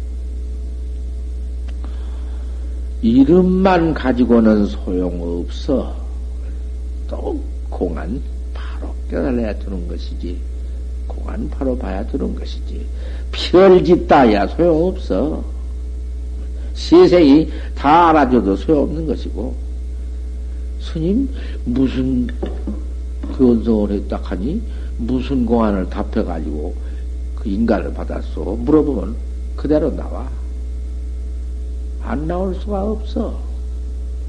[3.03, 5.95] 이름만 가지고는 소용없어.
[7.09, 7.39] 또
[7.69, 8.23] 공안
[8.55, 10.56] 바로 깨달아야 되는 것이지.
[11.51, 12.87] 바로 봐야 되는 것이지.
[13.33, 15.45] 별짓 다야 소용없어.
[16.75, 19.55] 세상이 다 알아줘도 소용없는 것이고.
[20.81, 21.29] 스님,
[21.65, 22.29] 무슨
[23.37, 24.63] 근성을 했다 하니,
[24.99, 26.75] 무슨 공안을 답해가지고
[27.35, 28.57] 그 인간을 받았소?
[28.63, 29.17] 물어보면
[29.57, 30.29] 그대로 나와.
[32.03, 33.39] 안 나올 수가 없어.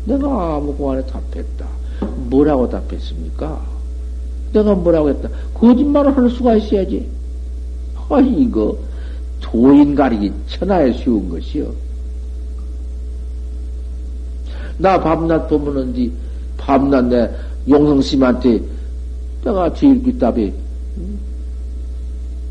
[0.05, 1.67] 내가 아무 공안에 답했다.
[2.29, 3.76] 뭐라고 답했습니까?
[4.53, 5.29] 내가 뭐라고 했다.
[5.53, 7.07] 거짓말을 할 수가 있어야지.
[8.09, 8.77] 아, 이거,
[9.41, 11.71] 도인 가리기 천하에 쉬운 것이요.
[14.77, 16.11] 나 밤낮 보면은디,
[16.57, 17.29] 밤낮 내
[17.67, 18.61] 용성심한테
[19.43, 20.53] 내가 제일 뒷답이,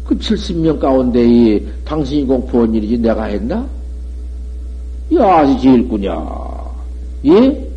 [0.05, 3.67] 그 70명 가운데 이 당신이 공포한 일이지 내가 했나?
[5.13, 6.15] 야지 제일꾸냐?
[7.27, 7.69] 예?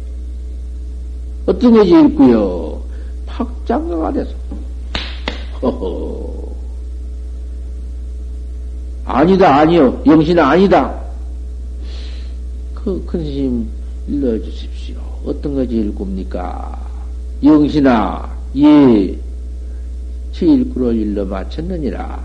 [1.45, 2.68] 어떤 게 제일꾸요?
[3.39, 4.31] 팍장가가 돼서.
[5.61, 6.49] 허허.
[9.05, 10.01] 아니다, 아니요.
[10.05, 10.99] 영신 아니다.
[12.75, 13.67] 그, 큰 스님,
[14.07, 14.97] 일러주십시오.
[15.25, 16.77] 어떤 거 제일 굽니까?
[17.43, 19.17] 영신아, 예.
[20.33, 22.23] 제일구를 일러 마쳤느니라.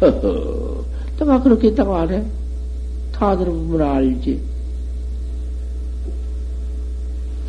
[0.00, 0.84] 허허.
[1.18, 2.24] 내가 그렇게 했다고 안 해?
[3.12, 4.42] 다 들어보면 알지.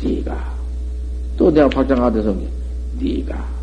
[0.02, 0.55] 네가
[1.36, 2.34] 또 내가 박장가 돼서
[2.98, 3.56] 네가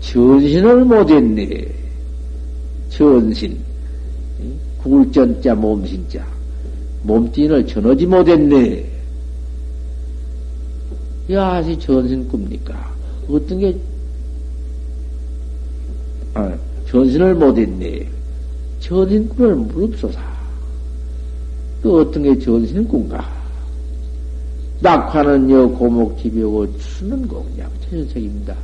[0.00, 1.68] 전신을 못했네.
[2.90, 3.58] 전신
[4.82, 6.26] 굴전자 몸신자
[7.02, 8.90] 몸뚱이를 전하지 못했네.
[11.30, 12.92] 야시 전신 꿈니까
[13.28, 13.76] 어떤 게
[16.34, 16.52] 아,
[16.88, 18.08] 전신을 못했네.
[18.80, 20.20] 전신꾼을 무릅소사.
[21.82, 23.39] 또 어떤 게 전신꾼가?
[24.80, 28.56] 낙화는 여 고목집이고 추는 거 그냥 천연색입니다.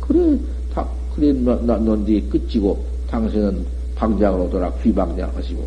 [0.00, 0.38] 그래,
[0.72, 3.64] 다, 그래, 넌뒤 끝지고, 당신은
[3.96, 5.66] 방장으로 돌아 귀방장 하시고,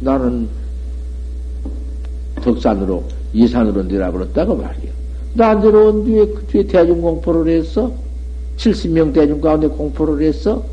[0.00, 0.48] 나는
[2.42, 4.90] 덕산으로, 이산으로 내려버렸다고 말이야.
[5.34, 7.92] 나 내려온 뒤에 그 뒤에 대중 공포를 했어?
[8.56, 10.64] 70명 대중 가운데 공포를 했어?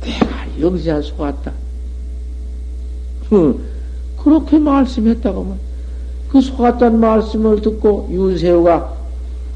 [0.00, 1.52] 내가 영시한 속았다.
[4.22, 5.58] 그렇게 말씀했다고 하면,
[6.30, 8.94] 그 속았다는 말씀을 듣고 윤세호가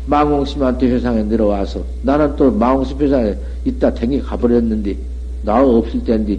[0.06, 3.34] 망홍심한테 회상에 내려와서 나는 또 망홍심 회상에
[3.64, 4.96] 있다 댕기 가버렸는데
[5.42, 6.38] 나 없을 때인데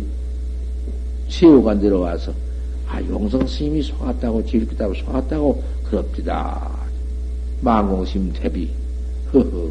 [1.30, 2.32] 세호가 내려와서
[2.88, 6.70] 아 용성 스님이 속았다고 질기다고 속았다고 그럽디다.
[7.62, 8.70] 망홍심 대비.
[9.34, 9.70] 허허.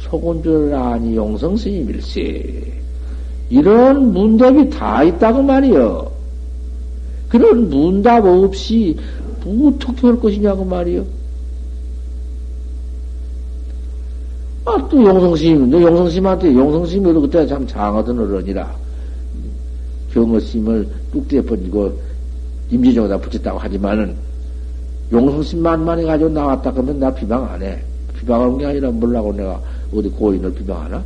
[0.00, 2.72] 속은 줄 아니 용성 스님일세.
[3.48, 6.13] 이런 문답이 다 있다고 말이요.
[7.34, 8.96] 그런 문답 없이
[9.44, 11.04] 어떻게 할 것이냐고 말이요.
[14.64, 18.72] 아, 또 용성스님, 너 용성스님한테, 용성스님도 그때 참 장하던 어른이라,
[20.12, 21.98] 경어스님을 뚝대에 번지고,
[22.70, 24.14] 임지정에다 붙였다고 하지만은,
[25.10, 27.82] 용성스님만만 해가지고 나왔다 그러면 나 비방 안 해.
[28.16, 29.60] 비방하는 게 아니라 몰라고 내가
[29.92, 31.02] 어디 고인을 비방하나?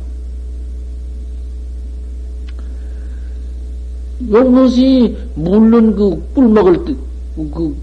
[4.29, 6.93] 용성스님이 물론 그꿀 먹을 때,
[7.35, 7.75] 그, 그,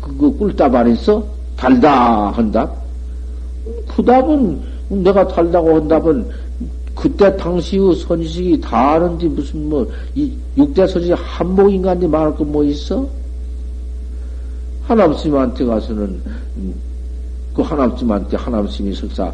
[0.00, 1.24] 그, 그 꿀답 안 했어?
[1.56, 2.70] 달다 한다?
[3.94, 6.28] 그 답은 내가 달다고 한다면
[6.94, 13.06] 그때 당시의 선식이 다 아는데 무슨 뭐 이 육대 선식이 한복인간데 말할 거 뭐 있어?
[14.84, 16.20] 하남스님한테 가서는
[16.56, 16.74] 음,
[17.54, 19.32] 그 하남스님한테 하남스님이 석사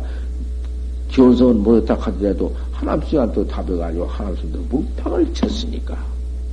[1.08, 5.96] 견성은 못했다 하더라도 하남스님한테 답해가지고 하남스님도 문팡을 쳤으니까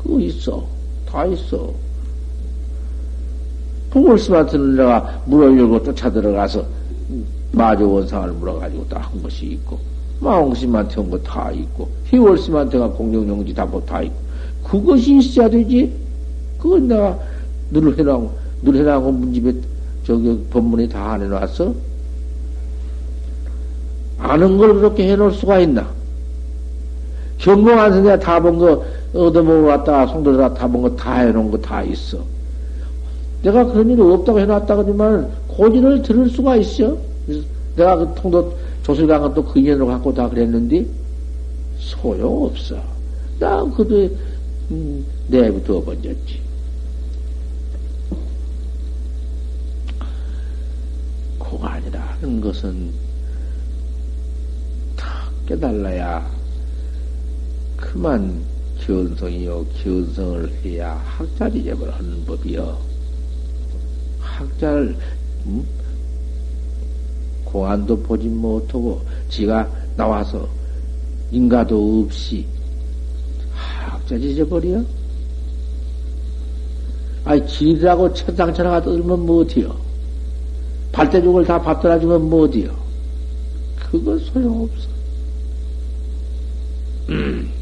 [0.04, 0.66] 그거 있어
[1.10, 1.74] 다 있어
[3.92, 6.66] 부월스님한테는 내가 문을 열고 쫓아 들어가서
[7.52, 9.78] 마저 원상을 물어가지고 다 한 것이 있고,
[10.20, 14.16] 마홍심한테 한 거 다 있고, 희월심한테가 공룡용지 다뭐다 있고,
[14.64, 15.94] 그것이 있어야 되지?
[16.58, 17.20] 그건 내가
[17.70, 18.32] 늘 해놔고,
[18.64, 19.54] 늘 해놔고 문집에
[20.08, 21.76] 저기 법문에 다 안 해놨어?
[24.18, 25.86] 아는 걸 그렇게 해놓을 수가 있나?
[27.38, 28.84] 경공한 선생가 다 본 거,
[29.14, 32.18] 얻어먹어 왔다가 송도들아 다본 거 다 해놓은 거 다 있어.
[33.44, 36.98] 내가 그런 일이 없다고 해놨다거니만 고지를 들을 수가 있어.
[37.76, 38.54] 내가 그 통도
[38.84, 40.86] 조술강은 또그 인연으로 갖고 다 그랬는데
[41.78, 42.78] 소용없어.
[43.40, 44.10] 나 그도
[44.72, 46.42] 음, 내부터 번졌지.
[51.38, 52.92] 공안이라는 것은
[54.96, 56.26] 다 깨달아야
[57.78, 58.42] 그만
[58.86, 62.78] 견성이요 견성을 해야 학자리 제을 하는 법이요.
[64.20, 64.96] 학자를
[65.46, 65.66] 음?
[67.46, 70.48] 공안도 보지 못하고 지가 나와서
[71.32, 72.46] 인가도 없이
[73.54, 74.84] 학자 지져버려?
[77.26, 79.74] 아니 길이라고 천상천하가 떠들면 뭐 어디요
[80.92, 82.76] 발대죽을 다 받들어주면 뭐 어디요
[83.78, 84.90] 그거 소용없어.
[87.10, 87.54] 음.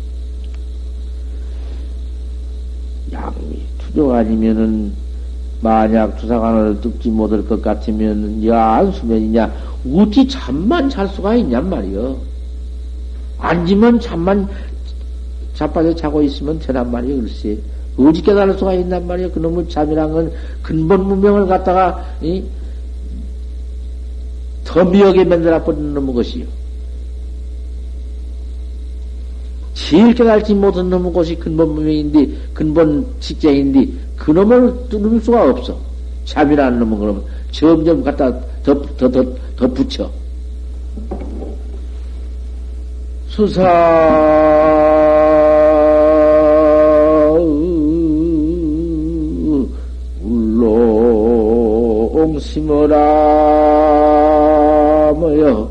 [4.01, 4.91] 투정 아니면은
[5.61, 9.53] 만약 투사관을 뜯지 못할 것 같으면 야한 수면이냐?
[9.93, 12.17] 어찌 잠만 잘 수가 있냔 말이여.
[13.37, 14.47] 앉으면 잠만
[15.53, 17.57] 자빠져 자고 있으면 되란 말이여 글쎄.
[17.97, 19.31] 어찌 깨달을 수가 있단 말이여.
[19.31, 20.31] 그놈의 잠이란 건
[20.63, 22.43] 근본 문명을 갖다가 이?
[24.65, 26.45] 더 미역에 만들어 버리는 놈의 것이요
[29.91, 33.85] 제일 깨달지 못한 놈의 것이 근본 문명인데 근본 직장인데
[34.15, 35.77] 그 놈을 뚫을 수가 없어.
[36.23, 37.21] 잠이라는 놈은 그러면
[37.51, 38.33] 점점 갖다
[38.63, 39.21] 더, 더, 더,
[39.57, 40.09] 더 붙여.
[43.27, 43.67] 수사,
[50.23, 51.59] 울롱
[52.39, 52.95] 심어라,
[55.17, 55.69] 뭐여.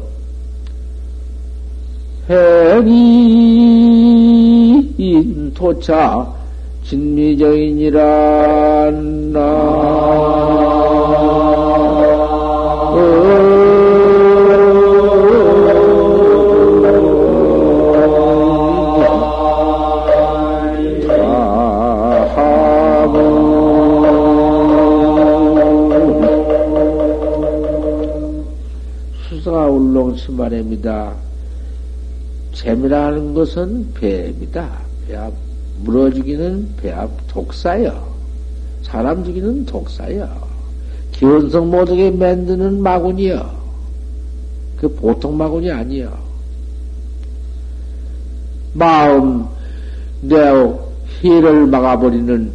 [2.28, 3.39] 행
[5.00, 6.36] 인 도착,
[6.84, 9.40] 진미정인이란 나.
[29.30, 31.14] 수사가 울렁치 말입니다.
[32.52, 34.89] 재미라는 것은 배입니다.
[35.10, 35.32] 배 앞.
[35.82, 38.08] 물어 죽이는 배합 독사여.
[38.82, 40.48] 사람 죽이는 독사여.
[41.10, 43.60] 기원성 모독에 만드는 마군이여.
[44.76, 46.16] 그 보통 마군이 아니여.
[48.72, 49.46] 마음,
[50.22, 50.36] 내
[51.20, 52.52] 희를 막아버리는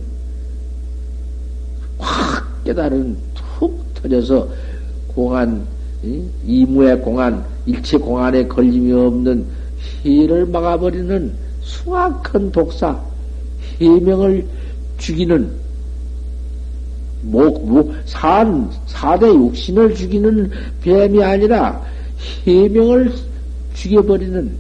[1.98, 4.48] 확 깨달은 툭 터져서
[5.08, 5.66] 공안,
[6.46, 9.46] 이무의 공안, 일체 공안에 걸림이 없는
[10.04, 12.98] 희를 막아버리는 수악한 독사,
[13.82, 14.46] 해명을
[14.98, 15.52] 죽이는
[17.24, 20.52] 목, 목, 산, 사대 육신을 죽이는
[20.82, 21.84] 뱀이 아니라
[22.46, 23.12] 해명을
[23.74, 24.56] 죽여버리는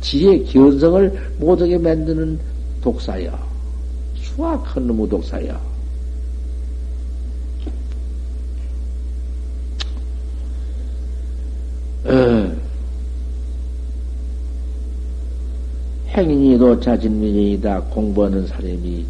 [0.00, 2.38] 지혜, 견성을 못하게 만드는
[2.82, 3.38] 독사야.
[4.16, 5.60] 수악한 놈의 독사야.
[12.04, 12.59] 어.
[16.20, 19.04] 행인이도 자진민이다 공부하는 사람이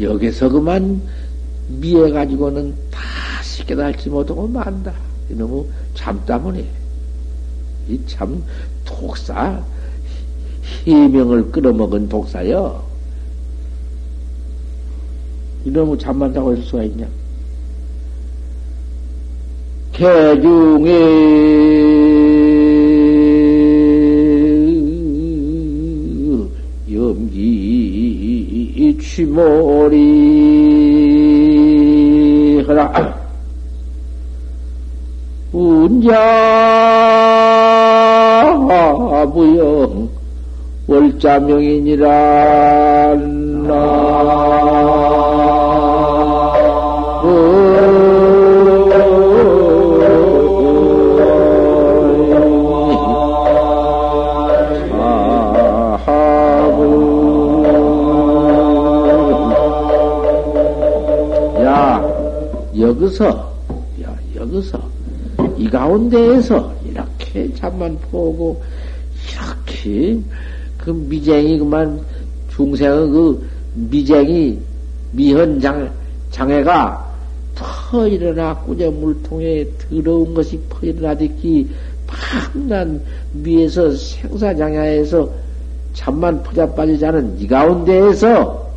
[0.00, 1.00] 여기서 그만
[1.68, 4.92] 미해가지고는 다시 깨달지 못하고 만다.
[5.30, 5.64] 이놈의
[5.94, 6.66] 잠 때문에.
[7.88, 8.42] 이 참
[8.84, 9.62] 독사,
[10.84, 12.84] 희명을 끌어먹은 독사여.
[15.64, 17.06] 이놈의 잠만 자고 있을 수가 있냐?
[19.92, 20.90] 개중에
[29.24, 31.12] 모리.
[32.66, 33.14] 하라
[35.52, 36.12] 운자
[39.32, 40.08] 부영
[40.86, 42.08] 월자명이니라
[43.66, 43.72] 나
[63.02, 63.52] 여기서,
[64.02, 64.80] 야, 여기서,
[65.56, 68.62] 이 가운데에서 이렇게 잠만 보고,
[69.28, 70.18] 이렇게,
[70.78, 72.00] 그 미쟁이 그만,
[72.50, 74.58] 중생의 그 미쟁이,
[75.10, 75.92] 미현장,
[76.30, 77.12] 장애가
[77.54, 81.68] 퍼 일어나 꾸저 물통에 더러운 것이 퍼 일어나듯이
[82.06, 83.00] 밤난
[83.34, 85.28] 위에서 생사장야에서
[85.92, 88.70] 잠만 퍼자 빠지지 않은 이 가운데에서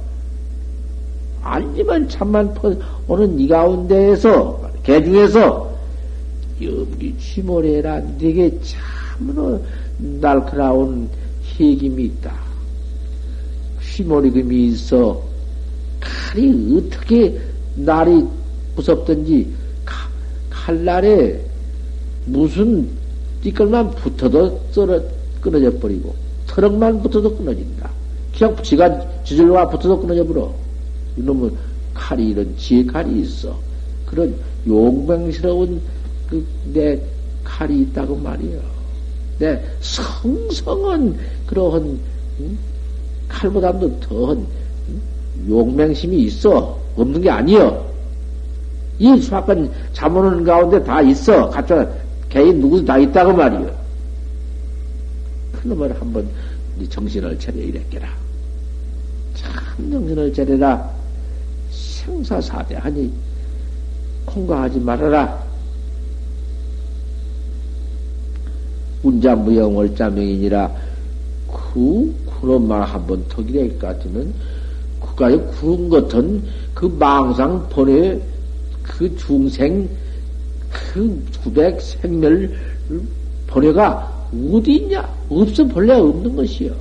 [1.42, 2.74] 아니지만 잠만 퍼
[3.08, 5.76] 오는 이 가운데에서, 개 중에서,
[6.62, 9.62] 염기 취모래라 되게 참으로
[9.97, 11.10] 날카로운
[11.43, 12.34] 희김이 있다.
[13.80, 15.22] 휘몰이금이 있어
[15.99, 17.39] 칼이 어떻게
[17.76, 18.24] 날이
[18.76, 19.47] 무섭든지
[20.49, 21.39] 칼날에
[22.26, 22.89] 무슨
[23.41, 25.01] 띠끌만 붙어도 썰어
[25.39, 26.16] 끊어져 버리고
[26.47, 27.89] 트럭만 붙어도 끊어진다.
[28.38, 30.51] 그냥 지가 지질로가 붙어도 끊어져 버려.
[31.18, 31.53] 이놈은
[31.96, 33.58] 칼이 이런 지혜 칼이 있어.
[34.06, 34.36] 그런
[34.68, 35.82] 용맹스러운
[36.30, 37.00] 그 내
[37.43, 38.60] 칼이 있다고 말이야.
[39.39, 41.18] 내 성성은
[41.48, 42.00] 그러한
[42.39, 42.58] 응?
[43.30, 44.46] 칼보다도 더한
[44.89, 45.02] 응?
[45.50, 46.78] 용맹심이 있어.
[46.98, 47.86] 없는 게 아니여.
[48.98, 51.50] 이 수학관 잠오는 가운데 다 있어.
[51.50, 51.88] 갖다
[52.30, 53.76] 개인 누구도 다 있다고 말이여.
[55.54, 56.28] 그놈을 한번
[56.89, 58.08] 정신을 차려 이랬게라.
[59.36, 60.95] 참 정신을 차려라.
[62.06, 63.12] 생사사대하니
[64.26, 65.43] 콩가하지 말아라.
[69.03, 70.72] 운자무영 월자명이니라
[71.47, 74.34] 그 그놈만 한번 턱이랄 것 같으면
[74.99, 76.43] 그까지 구른 것은
[76.74, 78.20] 그 망상 번외
[78.82, 79.88] 그 중생
[80.70, 82.51] 그 구백 생멸
[83.47, 84.12] 번외가
[84.51, 85.08] 어디 있냐?
[85.30, 86.74] 없어 본래 없는 것이요.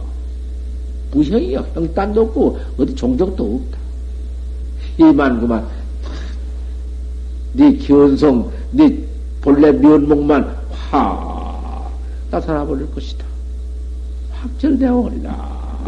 [1.13, 1.65] 무형이요.
[1.75, 3.84] 형단도 없고 어디 종족도 없다.
[4.99, 5.67] 이만 그만
[7.53, 8.99] 네 견성, 네
[9.41, 10.57] 본래 면목만
[10.91, 11.89] 화
[12.31, 13.25] 나타나 버릴 것이다.
[14.33, 15.79] 확철되어 버리라.